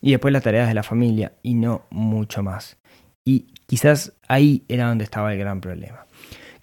y 0.00 0.12
después 0.12 0.32
las 0.32 0.42
tareas 0.42 0.68
de 0.68 0.74
la 0.74 0.82
familia 0.82 1.32
y 1.42 1.54
no 1.54 1.82
mucho 1.90 2.42
más. 2.42 2.78
Y 3.24 3.52
quizás 3.66 4.14
ahí 4.26 4.64
era 4.68 4.88
donde 4.88 5.04
estaba 5.04 5.32
el 5.32 5.38
gran 5.38 5.60
problema. 5.60 6.07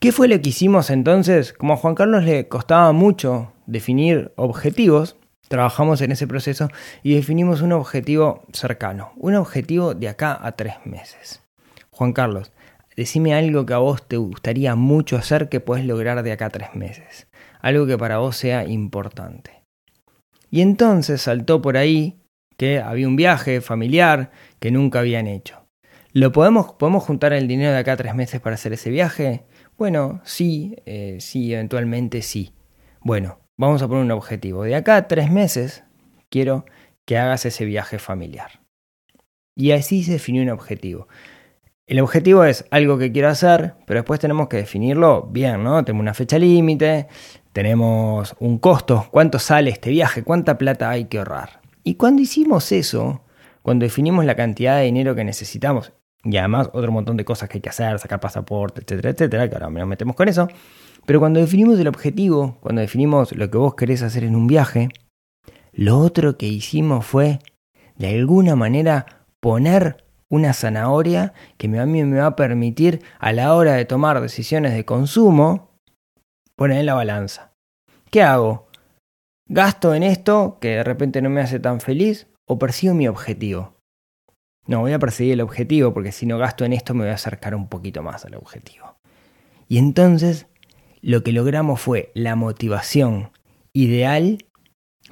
¿Qué 0.05 0.11
fue 0.11 0.27
lo 0.27 0.39
que 0.39 0.49
hicimos 0.49 0.91
entonces? 0.91 1.51
Como 1.51 1.73
a 1.73 1.77
Juan 1.77 1.95
Carlos 1.95 2.23
le 2.23 2.47
costaba 2.47 2.91
mucho 2.91 3.53
definir 3.65 4.31
objetivos, 4.35 5.17
trabajamos 5.47 5.99
en 6.01 6.11
ese 6.11 6.27
proceso 6.27 6.69
y 7.01 7.15
definimos 7.15 7.63
un 7.63 7.71
objetivo 7.71 8.43
cercano, 8.53 9.13
un 9.15 9.33
objetivo 9.33 9.95
de 9.95 10.07
acá 10.07 10.37
a 10.39 10.51
tres 10.51 10.75
meses. 10.85 11.41
Juan 11.89 12.13
Carlos, 12.13 12.51
decime 12.95 13.33
algo 13.33 13.65
que 13.65 13.73
a 13.73 13.79
vos 13.79 14.07
te 14.07 14.17
gustaría 14.17 14.75
mucho 14.75 15.17
hacer 15.17 15.49
que 15.49 15.59
puedes 15.59 15.87
lograr 15.87 16.21
de 16.21 16.33
acá 16.33 16.45
a 16.45 16.51
tres 16.51 16.75
meses, 16.75 17.25
algo 17.59 17.87
que 17.87 17.97
para 17.97 18.19
vos 18.19 18.37
sea 18.37 18.63
importante. 18.63 19.63
Y 20.51 20.61
entonces 20.61 21.23
saltó 21.23 21.63
por 21.63 21.77
ahí 21.77 22.21
que 22.57 22.79
había 22.79 23.07
un 23.07 23.15
viaje 23.15 23.59
familiar 23.59 24.29
que 24.59 24.69
nunca 24.69 24.99
habían 24.99 25.25
hecho. 25.25 25.65
¿Lo 26.13 26.31
podemos, 26.31 26.73
podemos 26.73 27.03
juntar 27.03 27.33
el 27.33 27.47
dinero 27.47 27.71
de 27.71 27.79
acá 27.79 27.93
a 27.93 27.97
tres 27.97 28.13
meses 28.13 28.39
para 28.39 28.53
hacer 28.53 28.71
ese 28.71 28.91
viaje? 28.91 29.47
Bueno, 29.77 30.21
sí, 30.23 30.77
eh, 30.85 31.17
sí, 31.19 31.53
eventualmente 31.53 32.21
sí. 32.21 32.53
Bueno, 33.01 33.39
vamos 33.57 33.81
a 33.81 33.87
poner 33.87 34.03
un 34.03 34.11
objetivo. 34.11 34.63
De 34.63 34.73
acá 34.73 34.95
a 34.95 35.07
tres 35.07 35.29
meses 35.29 35.83
quiero 36.29 36.65
que 37.05 37.17
hagas 37.17 37.45
ese 37.45 37.65
viaje 37.65 37.99
familiar. 37.99 38.61
Y 39.53 39.71
así 39.71 40.03
se 40.03 40.13
definió 40.13 40.43
un 40.43 40.49
objetivo. 40.49 41.07
El 41.87 41.99
objetivo 41.99 42.45
es 42.45 42.65
algo 42.71 42.97
que 42.97 43.11
quiero 43.11 43.27
hacer, 43.27 43.75
pero 43.85 43.99
después 43.99 44.19
tenemos 44.19 44.47
que 44.47 44.57
definirlo 44.57 45.23
bien, 45.23 45.63
¿no? 45.63 45.83
Tenemos 45.83 46.01
una 46.01 46.13
fecha 46.13 46.39
límite, 46.39 47.07
tenemos 47.53 48.35
un 48.39 48.57
costo, 48.57 49.07
cuánto 49.11 49.39
sale 49.39 49.69
este 49.69 49.91
viaje, 49.91 50.23
cuánta 50.23 50.57
plata 50.57 50.89
hay 50.89 51.05
que 51.05 51.19
ahorrar. 51.19 51.61
Y 51.83 51.95
cuando 51.95 52.21
hicimos 52.21 52.71
eso, 52.71 53.23
cuando 53.61 53.83
definimos 53.83 54.25
la 54.25 54.35
cantidad 54.35 54.77
de 54.77 54.85
dinero 54.85 55.15
que 55.15 55.23
necesitamos, 55.23 55.93
y 56.25 56.37
además 56.37 56.69
otro 56.73 56.91
montón 56.91 57.17
de 57.17 57.23
cosas 57.23 57.47
que 57.47 57.59
hay 57.59 57.61
que 57.61 57.69
hacer, 57.69 57.99
sacar 57.99 58.19
pasaporte, 58.19 58.81
etcétera, 58.81 59.11
etcétera, 59.11 59.47
que 59.47 59.55
ahora 59.55 59.69
nos 59.69 59.87
metemos 59.87 60.15
con 60.15 60.27
eso. 60.27 60.47
Pero 61.05 61.19
cuando 61.19 61.39
definimos 61.39 61.79
el 61.79 61.87
objetivo, 61.87 62.57
cuando 62.61 62.81
definimos 62.81 63.31
lo 63.35 63.49
que 63.49 63.57
vos 63.57 63.75
querés 63.75 64.01
hacer 64.01 64.23
en 64.23 64.35
un 64.35 64.47
viaje, 64.47 64.89
lo 65.71 65.99
otro 65.99 66.37
que 66.37 66.47
hicimos 66.47 67.05
fue, 67.05 67.39
de 67.97 68.09
alguna 68.09 68.55
manera, 68.55 69.25
poner 69.39 70.03
una 70.29 70.53
zanahoria 70.53 71.33
que 71.57 71.67
a 71.77 71.85
mí 71.85 72.03
me 72.03 72.19
va 72.19 72.27
a 72.27 72.35
permitir 72.35 73.03
a 73.19 73.31
la 73.31 73.53
hora 73.53 73.73
de 73.73 73.85
tomar 73.85 74.19
decisiones 74.19 74.73
de 74.73 74.83
consumo, 74.83 75.69
poner 76.55 76.79
en 76.79 76.87
la 76.87 76.95
balanza. 76.95 77.53
¿Qué 78.09 78.23
hago? 78.23 78.67
¿Gasto 79.47 79.93
en 79.93 80.01
esto 80.01 80.57
que 80.59 80.69
de 80.69 80.83
repente 80.83 81.21
no 81.21 81.29
me 81.29 81.41
hace 81.41 81.59
tan 81.59 81.79
feliz 81.79 82.27
o 82.47 82.57
persigo 82.57 82.95
mi 82.95 83.07
objetivo? 83.07 83.74
No, 84.67 84.79
voy 84.79 84.93
a 84.93 84.99
perseguir 84.99 85.33
el 85.33 85.41
objetivo 85.41 85.93
porque 85.93 86.11
si 86.11 86.25
no 86.25 86.37
gasto 86.37 86.65
en 86.65 86.73
esto 86.73 86.93
me 86.93 87.01
voy 87.01 87.11
a 87.11 87.15
acercar 87.15 87.55
un 87.55 87.67
poquito 87.67 88.01
más 88.01 88.25
al 88.25 88.35
objetivo. 88.35 88.95
Y 89.67 89.77
entonces 89.77 90.47
lo 91.01 91.23
que 91.23 91.31
logramos 91.31 91.79
fue 91.79 92.11
la 92.15 92.35
motivación 92.35 93.31
ideal 93.73 94.39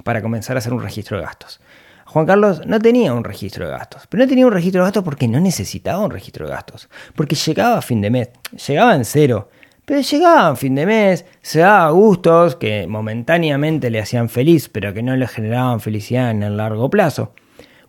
para 0.02 0.22
comenzar 0.22 0.56
a 0.56 0.58
hacer 0.58 0.72
un 0.72 0.82
registro 0.82 1.18
de 1.18 1.24
gastos. 1.24 1.60
Juan 2.06 2.26
Carlos 2.26 2.66
no 2.66 2.80
tenía 2.80 3.12
un 3.12 3.24
registro 3.24 3.66
de 3.66 3.72
gastos, 3.72 4.06
pero 4.08 4.24
no 4.24 4.28
tenía 4.28 4.46
un 4.46 4.52
registro 4.52 4.80
de 4.80 4.86
gastos 4.86 5.04
porque 5.04 5.28
no 5.28 5.40
necesitaba 5.40 6.04
un 6.04 6.10
registro 6.10 6.46
de 6.46 6.52
gastos, 6.52 6.88
porque 7.14 7.34
llegaba 7.34 7.78
a 7.78 7.82
fin 7.82 8.00
de 8.00 8.10
mes, 8.10 8.30
llegaba 8.66 8.94
en 8.94 9.04
cero, 9.04 9.48
pero 9.84 10.00
llegaba 10.00 10.48
a 10.48 10.56
fin 10.56 10.74
de 10.74 10.86
mes, 10.86 11.24
se 11.42 11.60
daba 11.60 11.90
gustos 11.90 12.56
que 12.56 12.86
momentáneamente 12.86 13.90
le 13.90 14.00
hacían 14.00 14.28
feliz, 14.28 14.68
pero 14.68 14.94
que 14.94 15.02
no 15.02 15.16
le 15.16 15.26
generaban 15.26 15.80
felicidad 15.80 16.30
en 16.30 16.42
el 16.42 16.56
largo 16.56 16.90
plazo. 16.90 17.34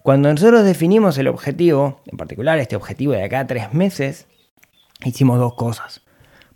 Cuando 0.05 0.31
nosotros 0.31 0.63
definimos 0.63 1.17
el 1.17 1.27
objetivo, 1.27 1.99
en 2.05 2.15
particular 2.15 2.59
este 2.59 2.75
objetivo 2.75 3.13
de 3.13 3.23
acá 3.23 3.47
tres 3.47 3.73
meses, 3.73 4.27
hicimos 5.03 5.39
dos 5.39 5.55
cosas. 5.55 6.03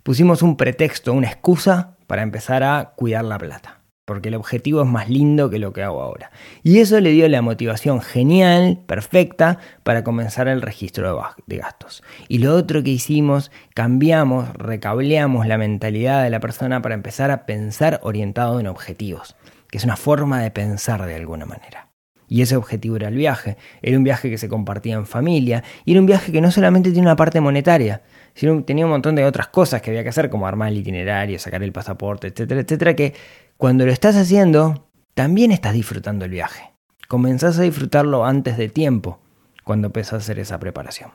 Pusimos 0.04 0.42
un 0.42 0.56
pretexto, 0.56 1.12
una 1.12 1.26
excusa 1.26 1.96
para 2.06 2.22
empezar 2.22 2.62
a 2.62 2.92
cuidar 2.94 3.24
la 3.24 3.38
plata 3.38 3.80
porque 4.04 4.28
el 4.28 4.36
objetivo 4.36 4.82
es 4.82 4.88
más 4.88 5.08
lindo 5.08 5.50
que 5.50 5.58
lo 5.58 5.72
que 5.72 5.82
hago 5.82 6.00
ahora. 6.00 6.30
Y 6.62 6.78
eso 6.78 7.00
le 7.00 7.10
dio 7.10 7.28
la 7.28 7.42
motivación 7.42 8.00
genial, 8.00 8.82
perfecta, 8.86 9.58
para 9.82 10.04
comenzar 10.04 10.46
el 10.46 10.62
registro 10.62 11.20
de 11.46 11.56
gastos. 11.56 12.02
Y 12.28 12.38
lo 12.38 12.54
otro 12.56 12.84
que 12.84 12.90
hicimos, 12.90 13.52
cambiamos, 13.74 14.52
recableamos 14.54 15.46
la 15.46 15.58
mentalidad 15.58 16.22
de 16.24 16.30
la 16.30 16.40
persona 16.40 16.82
para 16.82 16.96
empezar 16.96 17.30
a 17.30 17.46
pensar 17.46 18.00
orientado 18.02 18.58
en 18.58 18.68
objetivos, 18.68 19.36
que 19.70 19.78
es 19.78 19.84
una 19.84 19.96
forma 19.96 20.40
de 20.40 20.50
pensar 20.50 21.04
de 21.06 21.14
alguna 21.14 21.46
manera. 21.46 21.89
Y 22.30 22.42
ese 22.42 22.54
objetivo 22.54 22.94
era 22.94 23.08
el 23.08 23.16
viaje. 23.16 23.56
Era 23.82 23.98
un 23.98 24.04
viaje 24.04 24.30
que 24.30 24.38
se 24.38 24.48
compartía 24.48 24.94
en 24.94 25.04
familia. 25.04 25.64
Y 25.84 25.90
era 25.90 26.00
un 26.00 26.06
viaje 26.06 26.30
que 26.30 26.40
no 26.40 26.52
solamente 26.52 26.92
tiene 26.92 27.08
una 27.08 27.16
parte 27.16 27.40
monetaria, 27.40 28.02
sino 28.34 28.62
tenía 28.62 28.86
un 28.86 28.92
montón 28.92 29.16
de 29.16 29.24
otras 29.24 29.48
cosas 29.48 29.82
que 29.82 29.90
había 29.90 30.04
que 30.04 30.10
hacer, 30.10 30.30
como 30.30 30.46
armar 30.46 30.68
el 30.68 30.78
itinerario, 30.78 31.40
sacar 31.40 31.64
el 31.64 31.72
pasaporte, 31.72 32.28
etcétera, 32.28 32.60
etcétera, 32.60 32.94
que 32.94 33.14
cuando 33.56 33.84
lo 33.84 33.90
estás 33.90 34.14
haciendo, 34.14 34.88
también 35.14 35.50
estás 35.50 35.74
disfrutando 35.74 36.24
el 36.24 36.30
viaje. 36.30 36.70
Comenzás 37.08 37.58
a 37.58 37.62
disfrutarlo 37.62 38.24
antes 38.24 38.56
de 38.56 38.68
tiempo, 38.68 39.18
cuando 39.64 39.88
empezás 39.88 40.12
a 40.12 40.16
hacer 40.18 40.38
esa 40.38 40.60
preparación. 40.60 41.10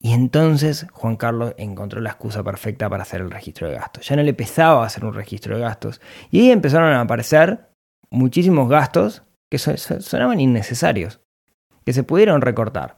Y 0.00 0.14
entonces 0.14 0.86
Juan 0.92 1.16
Carlos 1.16 1.52
encontró 1.58 2.00
la 2.00 2.10
excusa 2.10 2.42
perfecta 2.42 2.88
para 2.88 3.02
hacer 3.02 3.20
el 3.20 3.30
registro 3.30 3.68
de 3.68 3.74
gastos. 3.74 4.08
Ya 4.08 4.16
no 4.16 4.22
le 4.22 4.32
pesaba 4.32 4.86
hacer 4.86 5.04
un 5.04 5.12
registro 5.12 5.56
de 5.56 5.62
gastos. 5.62 6.00
Y 6.30 6.40
ahí 6.40 6.50
empezaron 6.52 6.94
a 6.94 7.02
aparecer 7.02 7.68
muchísimos 8.08 8.70
gastos 8.70 9.22
que 9.50 9.58
sonaban 9.58 10.40
innecesarios, 10.40 11.20
que 11.84 11.92
se 11.92 12.02
pudieron 12.02 12.40
recortar 12.40 12.96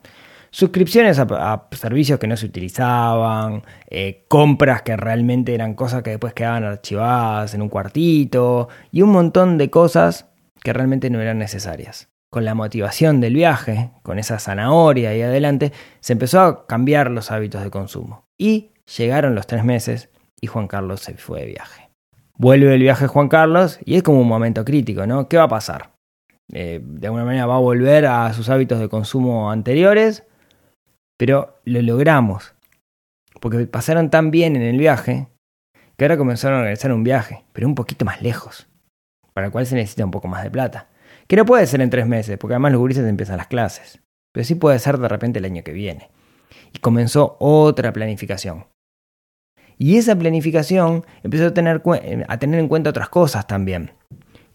suscripciones 0.51 1.19
a, 1.19 1.69
servicios 1.73 2.19
que 2.19 2.27
no 2.27 2.37
se 2.37 2.47
utilizaban, 2.47 3.63
eh, 3.89 4.25
compras 4.29 4.83
que 4.83 4.97
realmente 4.97 5.55
eran 5.55 5.75
cosas 5.75 6.03
que 6.03 6.11
después 6.11 6.33
quedaban 6.35 6.65
archivadas 6.65 7.55
en 7.55 7.63
un 7.63 7.69
cuartito 7.69 8.69
y 8.91 9.03
un 9.03 9.11
montón 9.11 9.59
de 9.59 9.71
cosas 9.71 10.27
que 10.63 10.73
realmente 10.73 11.11
no 11.11 11.21
eran 11.21 11.39
necesarias. 11.39 12.09
Con 12.31 12.45
la 12.45 12.55
motivación 12.55 13.21
del 13.21 13.35
viaje, 13.35 13.91
con 14.03 14.19
esa 14.19 14.39
zanahoria 14.39 15.11
ahí 15.11 15.23
adelante, 15.23 15.73
se 16.01 16.13
empezó 16.13 16.41
a 16.41 16.67
cambiar 16.67 17.11
los 17.11 17.31
hábitos 17.31 17.63
de 17.63 17.71
consumo. 17.71 18.27
Y 18.37 18.73
llegaron 18.97 19.35
los 19.35 19.47
tres 19.47 19.65
meses 19.65 20.11
y 20.41 20.47
Juan 20.47 20.69
Carlos 20.69 21.01
se 21.01 21.15
fue 21.15 21.41
de 21.41 21.47
viaje. 21.47 21.89
Vuelve 22.37 22.75
el 22.75 22.83
viaje 22.83 23.07
Juan 23.07 23.29
Carlos 23.29 23.79
y 23.85 23.97
es 23.97 24.03
como 24.03 24.21
un 24.21 24.29
momento 24.29 24.65
crítico, 24.65 25.07
¿no? 25.07 25.29
¿Qué 25.29 25.39
va 25.39 25.45
a 25.45 25.49
pasar? 25.49 25.98
Eh, 26.53 26.81
de 26.83 27.07
alguna 27.07 27.25
manera 27.25 27.47
va 27.47 27.57
a 27.57 27.61
volver 27.61 28.07
a 28.07 28.33
sus 28.33 28.49
hábitos 28.49 28.79
de 28.79 28.89
consumo 28.89 29.51
anteriores 29.51 30.25
pero 31.19 31.61
lo 31.65 31.83
logramos. 31.83 32.55
Porque 33.41 33.67
pasaron 33.67 34.09
tan 34.09 34.31
bien 34.31 34.57
en 34.57 34.63
el 34.63 34.79
viaje 34.79 35.29
que 35.97 36.05
ahora 36.05 36.17
comenzaron 36.17 36.59
a 36.59 36.61
organizar 36.61 36.93
un 36.93 37.05
viaje, 37.05 37.45
pero 37.53 37.67
un 37.67 37.75
poquito 37.75 38.05
más 38.05 38.23
lejos, 38.23 38.69
para 39.35 39.49
el 39.49 39.53
cual 39.53 39.67
se 39.67 39.75
necesita 39.75 40.05
un 40.05 40.11
poco 40.11 40.29
más 40.29 40.45
de 40.45 40.51
plata. 40.51 40.89
Que 41.27 41.37
no 41.37 41.45
puede 41.45 41.67
ser 41.67 41.81
en 41.83 41.91
tres 41.91 42.07
meses, 42.07 42.39
porque 42.39 42.55
además 42.55 42.73
los 42.73 42.81
gurises 42.81 43.07
empiezan 43.07 43.37
las 43.37 43.49
clases. 43.49 44.01
Pero 44.33 44.45
sí 44.45 44.55
puede 44.55 44.79
ser 44.79 44.99
de 44.99 45.09
repente 45.09 45.41
el 45.41 45.45
año 45.45 45.63
que 45.65 45.73
viene. 45.73 46.11
Y 46.73 46.79
comenzó 46.79 47.37
otra 47.41 47.93
planificación. 47.93 48.67
Y 49.77 49.97
esa 49.97 50.17
planificación 50.17 51.05
empezó 51.23 51.47
a 51.47 51.55
tener, 51.55 51.83
a 52.29 52.39
tener 52.39 52.61
en 52.61 52.69
cuenta 52.69 52.91
otras 52.91 53.09
cosas 53.09 53.47
también. 53.47 53.93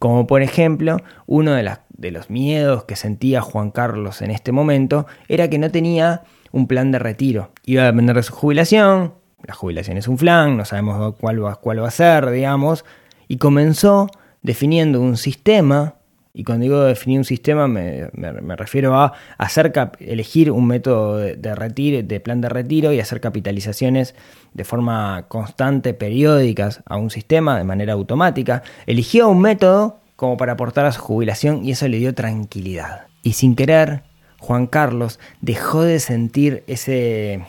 Como 0.04 0.28
por 0.28 0.42
ejemplo, 0.42 0.98
uno 1.28 1.54
de, 1.54 2.12
los 2.12 2.30
miedos 2.30 2.84
que 2.84 2.98
sentía 2.98 3.40
Juan 3.40 3.72
Carlos 3.72 4.22
en 4.22 4.32
este 4.32 4.52
momento 4.52 5.08
era 5.30 5.50
que 5.50 5.58
no 5.58 5.72
tenía 5.72 6.24
un 6.52 6.68
plan 6.68 6.92
de 6.92 7.00
retiro. 7.00 7.54
Iba 7.64 7.84
a 7.84 7.86
depender 7.86 8.18
de 8.18 8.24
su 8.24 8.34
jubilación, 8.34 9.14
la 9.44 9.54
jubilación 9.54 9.96
es 9.96 10.10
un 10.10 10.18
flan, 10.18 10.58
no 10.58 10.66
sabemos 10.66 11.16
cuál 11.22 11.42
va, 11.42 11.56
cuál 11.56 11.82
va 11.82 11.88
a 11.88 11.92
ser, 11.92 12.30
digamos, 12.32 12.84
y 13.30 13.38
comenzó 13.38 14.10
definiendo 14.42 15.00
un 15.00 15.16
sistema, 15.16 15.96
y 16.36 16.44
cuando 16.44 16.64
digo 16.64 16.82
definir 16.82 17.20
un 17.20 17.26
sistema 17.26 17.68
me, 17.68 18.10
refiero 18.56 18.96
a 18.96 19.14
hacer 19.38 19.72
elegir 20.00 20.50
un 20.50 20.66
método 20.66 21.18
de, 21.18 21.56
retiro, 21.56 22.02
de 22.02 22.20
plan 22.20 22.42
de 22.42 22.50
retiro 22.50 22.92
y 22.92 23.00
hacer 23.00 23.22
capitalizaciones 23.22 24.16
de 24.54 24.64
forma 24.64 25.26
constante, 25.28 25.94
periódicas 25.94 26.82
a 26.88 26.98
un 26.98 27.12
sistema 27.12 27.56
de 27.56 27.66
manera 27.66 27.94
automática. 27.94 28.64
Eligió 28.88 29.30
un 29.30 29.42
método 29.42 30.00
como 30.16 30.36
para 30.36 30.54
aportar 30.54 30.88
a 30.88 30.92
su 30.92 31.02
jubilación 31.02 31.64
y 31.64 31.72
eso 31.72 31.88
le 31.88 31.98
dio 31.98 32.16
tranquilidad. 32.16 33.06
Y 33.22 33.34
sin 33.34 33.56
querer 33.56 34.02
Juan 34.40 34.66
Carlos 34.66 35.20
dejó 35.42 35.84
de 35.84 36.00
sentir 36.00 36.64
ese, 36.66 37.46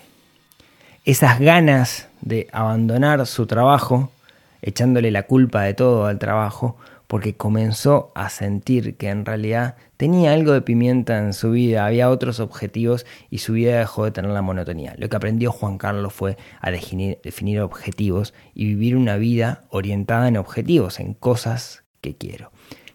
esas 1.07 1.41
ganas 1.41 2.09
de 2.21 2.49
abandonar 2.53 3.27
su 3.27 3.47
trabajo, 3.47 4.13
echándole 4.61 5.11
la 5.11 5.23
culpa 5.23 5.63
de 5.63 5.73
todo 5.73 6.05
al 6.05 6.19
trabajo, 6.19 6.77
porque 7.07 7.37
comenzó 7.37 8.13
a 8.15 8.29
sentir 8.29 8.97
que 8.97 9.09
en 9.09 9.25
realidad 9.25 9.77
tenía 9.97 10.33
algo 10.33 10.53
de 10.53 10.63
pimienta 10.63 11.19
en 11.19 11.33
su 11.33 11.51
vida, 11.51 11.87
había 11.87 12.11
otros 12.11 12.41
objetivos 12.41 13.07
y 13.31 13.39
su 13.39 13.53
vida 13.53 13.79
dejó 13.79 14.05
de 14.05 14.11
tener 14.11 14.31
la 14.31 14.43
monotonía. 14.43 14.95
Lo 14.99 15.09
que 15.09 15.17
aprendió 15.17 15.53
Juan 15.53 15.79
Carlos 15.79 16.13
fue 16.13 16.37
a 16.61 16.71
definir, 16.71 17.19
definir 17.23 17.61
objetivos 17.61 18.35
y 18.55 18.67
vivir 18.67 18.97
una 18.97 19.17
vida 19.17 19.65
orientada 19.71 20.29
en 20.29 20.37
objetivos, 20.37 21.01
en 21.01 21.15
cosas 21.15 21.85
que 22.01 22.17
quiero. 22.17 22.53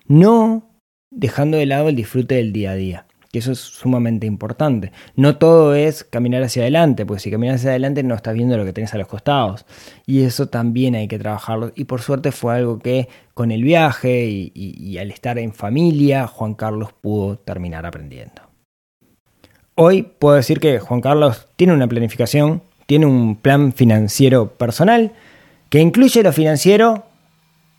No 0.08 0.69
dejando 1.12 1.58
de 1.58 1.65
lado 1.65 1.89
el 1.89 1.95
disfrute 1.95 2.36
del 2.36 2.54
día 2.54 2.72
a 2.72 2.76
día 2.76 3.06
que 3.32 3.39
eso 3.39 3.52
es 3.52 3.60
sumamente 3.60 4.26
importante. 4.26 4.92
No 5.15 5.38
todo 5.38 5.76
es 5.76 6.04
caminar 6.04 6.42
hacia 6.42 6.63
adelante, 6.63 7.06
porque 7.06 7.22
si 7.22 7.32
caminas 7.32 7.58
hacia 7.58 7.72
adelante 7.72 8.02
no 8.02 8.15
estás 8.15 8.34
viendo 8.34 8.58
lo 8.58 8.65
que 8.65 8.74
tenés 8.74 8.94
a 8.94 8.98
los 8.98 9.08
costados. 9.08 9.65
Y 10.08 10.24
eso 10.24 10.48
también 10.48 10.96
hay 10.96 11.08
que 11.08 11.20
trabajarlo. 11.20 11.72
Y 11.76 11.86
por 11.86 12.02
suerte 12.02 12.32
fue 12.32 12.56
algo 12.56 12.80
que 12.80 13.08
con 13.36 13.52
el 13.52 13.63
viaje 13.63 14.26
y, 14.26 14.98
al 14.98 15.12
estar 15.12 15.38
en 15.38 15.54
familia, 15.54 16.28
Juan 16.28 16.56
Carlos 16.56 16.89
pudo 17.00 17.38
terminar 17.38 17.86
aprendiendo. 17.86 18.42
Hoy 19.76 20.04
puedo 20.04 20.36
decir 20.36 20.60
que 20.60 20.80
Juan 20.80 21.00
Carlos 21.00 21.48
tiene 21.56 21.74
una 21.74 21.88
planificación, 21.88 22.63
tiene 22.86 23.06
un 23.06 23.36
plan 23.36 23.72
financiero 23.74 24.50
personal 24.50 25.13
que 25.70 25.80
incluye 25.80 26.24
lo 26.24 26.34
financiero 26.34 27.06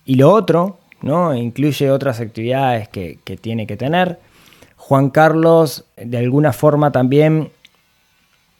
y 0.06 0.14
lo 0.14 0.32
otro, 0.32 0.78
¿no? 1.02 1.34
Incluye 1.34 1.90
otras 1.90 2.20
actividades 2.20 2.88
que, 2.88 3.18
que 3.24 3.36
tiene 3.36 3.66
que 3.66 3.76
tener 3.76 4.18
Juan 4.90 5.10
Carlos 5.10 5.84
de 5.96 6.18
alguna 6.18 6.52
forma 6.52 6.90
también 6.90 7.52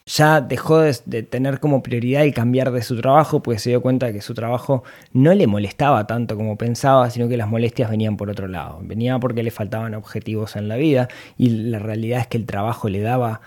ya 0.06 0.40
dejó 0.40 0.78
de, 0.78 1.24
tener 1.24 1.58
como 1.58 1.82
prioridad 1.82 2.22
el 2.22 2.32
cambiar 2.32 2.70
de 2.70 2.82
su 2.82 2.96
trabajo, 3.00 3.42
pues 3.42 3.62
se 3.62 3.70
dio 3.70 3.82
cuenta 3.82 4.06
de 4.06 4.12
que 4.12 4.20
su 4.20 4.32
trabajo 4.32 4.84
no 5.12 5.34
le 5.34 5.48
molestaba 5.48 6.06
tanto 6.06 6.36
como 6.36 6.56
pensaba, 6.56 7.10
sino 7.10 7.28
que 7.28 7.36
las 7.36 7.48
molestias 7.48 7.90
venían 7.90 8.16
por 8.16 8.30
otro 8.30 8.46
lado. 8.46 8.78
Venía 8.80 9.18
porque 9.18 9.42
le 9.42 9.50
faltaban 9.50 9.92
objetivos 9.96 10.54
en 10.54 10.68
la 10.68 10.76
vida 10.76 11.08
y 11.36 11.48
la 11.48 11.80
realidad 11.80 12.20
es 12.20 12.28
que 12.28 12.38
el 12.38 12.46
trabajo 12.46 12.88
le 12.88 13.00
daba 13.00 13.40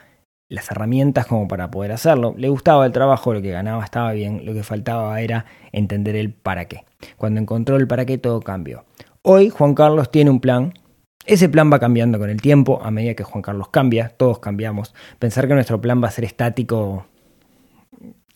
las 0.50 0.70
herramientas 0.70 1.26
como 1.26 1.48
para 1.48 1.72
poder 1.72 1.94
hacerlo. 1.94 2.36
Le 2.38 2.50
gustaba 2.50 2.86
el 2.86 2.92
trabajo, 2.92 3.34
lo 3.34 3.42
que 3.42 3.52
ganaba 3.52 3.86
estaba 3.86 4.12
bien, 4.12 4.46
lo 4.46 4.54
que 4.54 4.64
faltaba 4.64 5.22
era 5.22 5.46
entender 5.72 6.18
el 6.18 6.34
para 6.34 6.66
qué. 6.66 6.84
Cuando 7.16 7.40
encontró 7.40 7.78
el 7.78 7.88
para 7.88 8.06
qué 8.06 8.18
todo 8.18 8.42
cambió. 8.42 8.84
Hoy 9.22 9.48
Juan 9.48 9.74
Carlos 9.74 10.12
tiene 10.12 10.32
un 10.32 10.42
plan 10.42 10.74
ese 11.26 11.50
plan 11.50 11.72
va 11.72 11.80
cambiando 11.80 12.20
con 12.20 12.30
el 12.30 12.42
tiempo, 12.42 12.82
a 12.84 12.92
medida 12.92 13.14
que 13.14 13.24
Juan 13.24 13.42
Carlos 13.42 13.70
cambia, 13.70 14.10
todos 14.10 14.40
cambiamos. 14.40 14.94
Pensar 15.20 15.48
que 15.48 15.54
nuestro 15.54 15.80
plan 15.80 16.04
va 16.04 16.08
a 16.08 16.12
ser 16.12 16.26
estático 16.26 17.06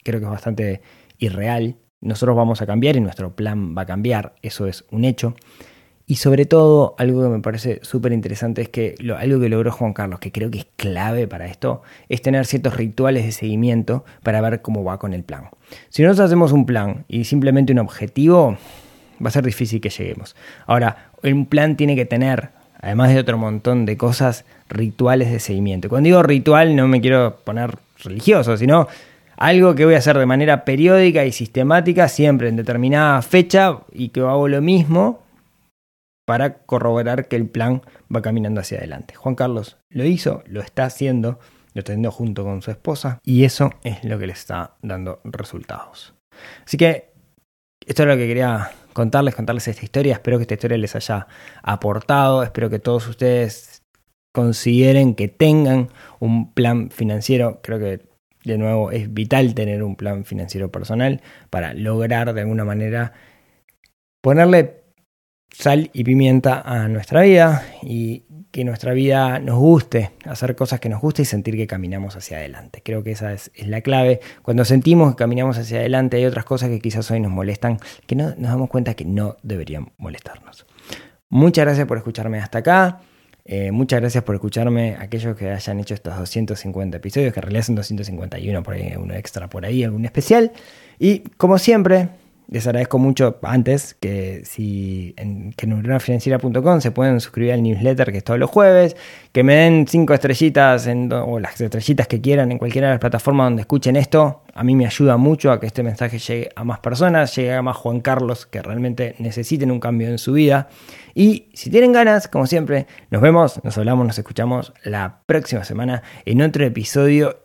creo 0.07 0.19
que 0.19 0.25
es 0.25 0.31
bastante 0.31 0.81
irreal. 1.17 1.75
Nosotros 1.99 2.35
vamos 2.35 2.61
a 2.61 2.65
cambiar 2.65 2.95
y 2.95 3.01
nuestro 3.01 3.35
plan 3.35 3.75
va 3.77 3.81
a 3.83 3.85
cambiar, 3.85 4.35
eso 4.41 4.67
es 4.67 4.85
un 4.91 5.03
hecho. 5.03 5.35
Y 6.05 6.15
sobre 6.15 6.45
todo, 6.45 6.95
algo 6.97 7.23
que 7.23 7.29
me 7.29 7.41
parece 7.41 7.79
súper 7.81 8.13
interesante 8.13 8.61
es 8.61 8.69
que 8.69 8.95
algo 9.17 9.41
que 9.41 9.49
logró 9.49 9.71
Juan 9.73 9.91
Carlos, 9.91 10.21
que 10.21 10.31
creo 10.31 10.49
que 10.49 10.59
es 10.59 10.67
clave 10.77 11.27
para 11.27 11.47
esto, 11.47 11.81
es 12.07 12.21
tener 12.21 12.45
ciertos 12.45 12.77
rituales 12.77 13.25
de 13.25 13.33
seguimiento 13.33 14.05
para 14.23 14.39
ver 14.39 14.61
cómo 14.61 14.85
va 14.85 14.99
con 14.99 15.13
el 15.13 15.25
plan. 15.25 15.49
Si 15.89 16.03
nosotros 16.03 16.27
hacemos 16.27 16.53
un 16.53 16.65
plan 16.65 17.03
y 17.09 17.25
simplemente 17.25 17.73
un 17.73 17.79
objetivo, 17.79 18.57
va 19.21 19.27
a 19.27 19.31
ser 19.31 19.43
difícil 19.43 19.81
que 19.81 19.89
lleguemos. 19.89 20.37
Ahora, 20.65 21.11
un 21.23 21.45
plan 21.45 21.75
tiene 21.75 21.97
que 21.97 22.05
tener 22.05 22.51
además 22.81 23.13
de 23.13 23.19
otro 23.19 23.37
montón 23.37 23.85
de 23.85 23.97
cosas, 23.97 24.45
rituales 24.69 25.31
de 25.31 25.39
seguimiento. 25.39 25.89
Cuando 25.89 26.07
digo 26.07 26.23
ritual 26.23 26.75
no 26.75 26.87
me 26.87 27.01
quiero 27.01 27.37
poner 27.43 27.77
religioso, 28.03 28.57
sino 28.57 28.87
algo 29.37 29.75
que 29.75 29.85
voy 29.85 29.95
a 29.95 29.99
hacer 29.99 30.17
de 30.17 30.25
manera 30.25 30.65
periódica 30.65 31.25
y 31.25 31.31
sistemática, 31.31 32.07
siempre 32.07 32.49
en 32.49 32.55
determinada 32.55 33.21
fecha 33.21 33.79
y 33.91 34.09
que 34.09 34.21
hago 34.21 34.47
lo 34.47 34.61
mismo 34.61 35.21
para 36.25 36.55
corroborar 36.55 37.27
que 37.27 37.37
el 37.37 37.47
plan 37.47 37.81
va 38.13 38.21
caminando 38.21 38.59
hacia 38.59 38.79
adelante. 38.79 39.15
Juan 39.15 39.35
Carlos 39.35 39.77
lo 39.89 40.03
hizo, 40.03 40.43
lo 40.47 40.61
está 40.61 40.85
haciendo, 40.85 41.39
lo 41.73 41.79
está 41.79 41.93
haciendo 41.93 42.11
junto 42.11 42.43
con 42.43 42.61
su 42.61 42.71
esposa 42.71 43.19
y 43.23 43.45
eso 43.45 43.71
es 43.83 44.03
lo 44.03 44.19
que 44.19 44.27
le 44.27 44.33
está 44.33 44.75
dando 44.81 45.21
resultados. 45.23 46.13
Así 46.65 46.75
que 46.75 47.11
esto 47.85 48.03
es 48.03 48.09
lo 48.09 48.17
que 48.17 48.27
quería 48.27 48.71
contarles, 48.97 49.35
contarles 49.35 49.67
esta 49.67 49.85
historia. 49.85 50.13
Espero 50.13 50.37
que 50.39 50.41
esta 50.41 50.55
historia 50.55 50.75
les 50.75 50.95
haya 50.95 51.27
aportado, 51.61 52.41
espero 52.41 52.67
que 52.71 52.79
todos 52.79 53.07
ustedes 53.07 53.83
consideren 54.33 55.13
que 55.13 55.27
tengan 55.27 55.89
un 56.19 56.51
plan 56.51 56.89
financiero. 56.89 57.59
Creo 57.61 57.77
que 57.77 58.01
de 58.43 58.57
nuevo 58.57 58.89
es 58.89 59.13
vital 59.13 59.53
tener 59.53 59.83
un 59.83 59.95
plan 59.95 60.25
financiero 60.25 60.71
personal 60.71 61.21
para 61.51 61.75
lograr 61.75 62.33
de 62.33 62.41
alguna 62.41 62.65
manera 62.65 63.13
ponerle 64.23 64.81
sal 65.51 65.91
y 65.93 66.03
pimienta 66.03 66.59
a 66.61 66.87
nuestra 66.87 67.21
vida 67.21 67.63
y 67.83 68.23
que 68.57 68.63
nuestra 68.63 68.93
vida 68.93 69.37
nos 69.37 69.59
guste, 69.59 70.13
hacer 70.25 70.55
cosas 70.55 70.79
que 70.79 70.89
nos 70.89 70.99
guste 70.99 71.21
y 71.21 71.25
sentir 71.25 71.55
que 71.55 71.67
caminamos 71.67 72.15
hacia 72.15 72.37
adelante. 72.37 72.81
Creo 72.83 73.03
que 73.03 73.11
esa 73.11 73.31
es, 73.31 73.51
la 73.67 73.81
clave. 73.81 74.19
Cuando 74.41 74.65
sentimos 74.65 75.11
que 75.11 75.17
caminamos 75.17 75.59
hacia 75.59 75.77
adelante 75.77 76.17
hay 76.17 76.25
otras 76.25 76.43
cosas 76.43 76.69
que 76.69 76.79
quizás 76.79 77.11
hoy 77.11 77.19
nos 77.19 77.31
molestan, 77.31 77.77
que 78.07 78.15
no, 78.15 78.29
nos 78.29 78.49
damos 78.49 78.67
cuenta 78.67 78.95
que 78.95 79.05
no 79.05 79.37
deberían 79.43 79.91
molestarnos. 79.99 80.65
Muchas 81.29 81.65
gracias 81.65 81.85
por 81.85 81.97
escucharme 81.97 82.39
hasta 82.39 82.57
acá. 82.57 83.01
Eh, 83.45 83.71
muchas 83.71 83.99
gracias 83.99 84.23
por 84.23 84.33
escucharme, 84.33 84.95
aquellos 84.97 85.37
que 85.37 85.51
hayan 85.51 85.79
hecho 85.79 85.93
estos 85.93 86.17
250 86.17 86.97
episodios, 86.97 87.33
que 87.33 87.39
en 87.39 87.43
realidad 87.43 87.61
son 87.63 87.75
251, 87.75 88.63
por 88.63 88.73
ahí 88.73 88.91
uno 88.97 89.13
extra 89.13 89.47
por 89.47 89.65
ahí, 89.65 89.83
algún 89.83 90.03
especial. 90.03 90.51
Y 90.97 91.19
como 91.37 91.59
siempre, 91.59 92.09
les 92.49 92.65
agradezco 92.65 92.97
mucho 92.97 93.39
antes 93.43 93.93
que 93.95 94.41
si 94.45 95.13
en 95.17 95.51
que 95.51 95.67
neuronafinanciera.com 95.67 96.79
se 96.79 96.91
pueden 96.91 97.19
suscribir 97.19 97.51
al 97.53 97.61
newsletter 97.61 98.11
que 98.11 98.19
es 98.19 98.23
todos 98.23 98.39
los 98.39 98.49
jueves, 98.49 98.95
que 99.33 99.43
me 99.43 99.55
den 99.55 99.85
cinco 99.87 100.13
estrellitas 100.13 100.87
o 101.11 101.39
las 101.39 101.59
estrellitas 101.59 102.07
que 102.07 102.21
quieran 102.21 102.51
en 102.51 102.57
cualquiera 102.57 102.87
de 102.87 102.93
las 102.93 102.99
plataformas 102.99 103.47
donde 103.47 103.61
escuchen 103.61 103.95
esto. 103.95 104.43
A 104.53 104.63
mí 104.63 104.75
me 104.75 104.85
ayuda 104.85 105.17
mucho 105.17 105.51
a 105.51 105.59
que 105.59 105.67
este 105.67 105.83
mensaje 105.83 106.19
llegue 106.19 106.49
a 106.55 106.63
más 106.63 106.79
personas, 106.79 107.35
llegue 107.35 107.53
a 107.53 107.61
más 107.61 107.75
Juan 107.75 107.99
Carlos 107.99 108.45
que 108.45 108.61
realmente 108.61 109.15
necesiten 109.19 109.69
un 109.69 109.79
cambio 109.79 110.07
en 110.07 110.17
su 110.17 110.33
vida. 110.33 110.69
Y 111.13 111.49
si 111.53 111.69
tienen 111.69 111.91
ganas, 111.91 112.27
como 112.27 112.47
siempre, 112.47 112.87
nos 113.11 113.21
vemos, 113.21 113.63
nos 113.63 113.77
hablamos, 113.77 114.07
nos 114.07 114.17
escuchamos 114.17 114.73
la 114.83 115.21
próxima 115.25 115.63
semana 115.63 116.01
en 116.25 116.41
otro 116.41 116.65
episodio 116.65 117.43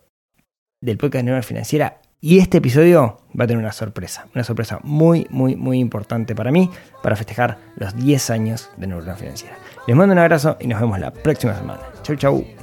del 0.80 0.96
podcast 0.96 1.20
de 1.20 1.24
Neurona 1.24 1.42
Financiera 1.42 2.02
y 2.24 2.38
este 2.38 2.58
episodio 2.58 3.18
va 3.38 3.44
a 3.44 3.46
tener 3.48 3.60
una 3.60 3.72
sorpresa, 3.72 4.28
una 4.32 4.44
sorpresa 4.44 4.78
muy, 4.84 5.26
muy, 5.28 5.56
muy 5.56 5.80
importante 5.80 6.36
para 6.36 6.52
mí, 6.52 6.70
para 7.02 7.16
festejar 7.16 7.58
los 7.76 7.96
10 7.96 8.30
años 8.30 8.70
de 8.76 8.86
Neurona 8.86 9.16
Financiera. 9.16 9.56
Les 9.88 9.96
mando 9.96 10.12
un 10.12 10.20
abrazo 10.20 10.56
y 10.60 10.68
nos 10.68 10.80
vemos 10.80 11.00
la 11.00 11.12
próxima 11.12 11.52
semana. 11.56 11.80
Chau, 12.04 12.14
chau. 12.14 12.61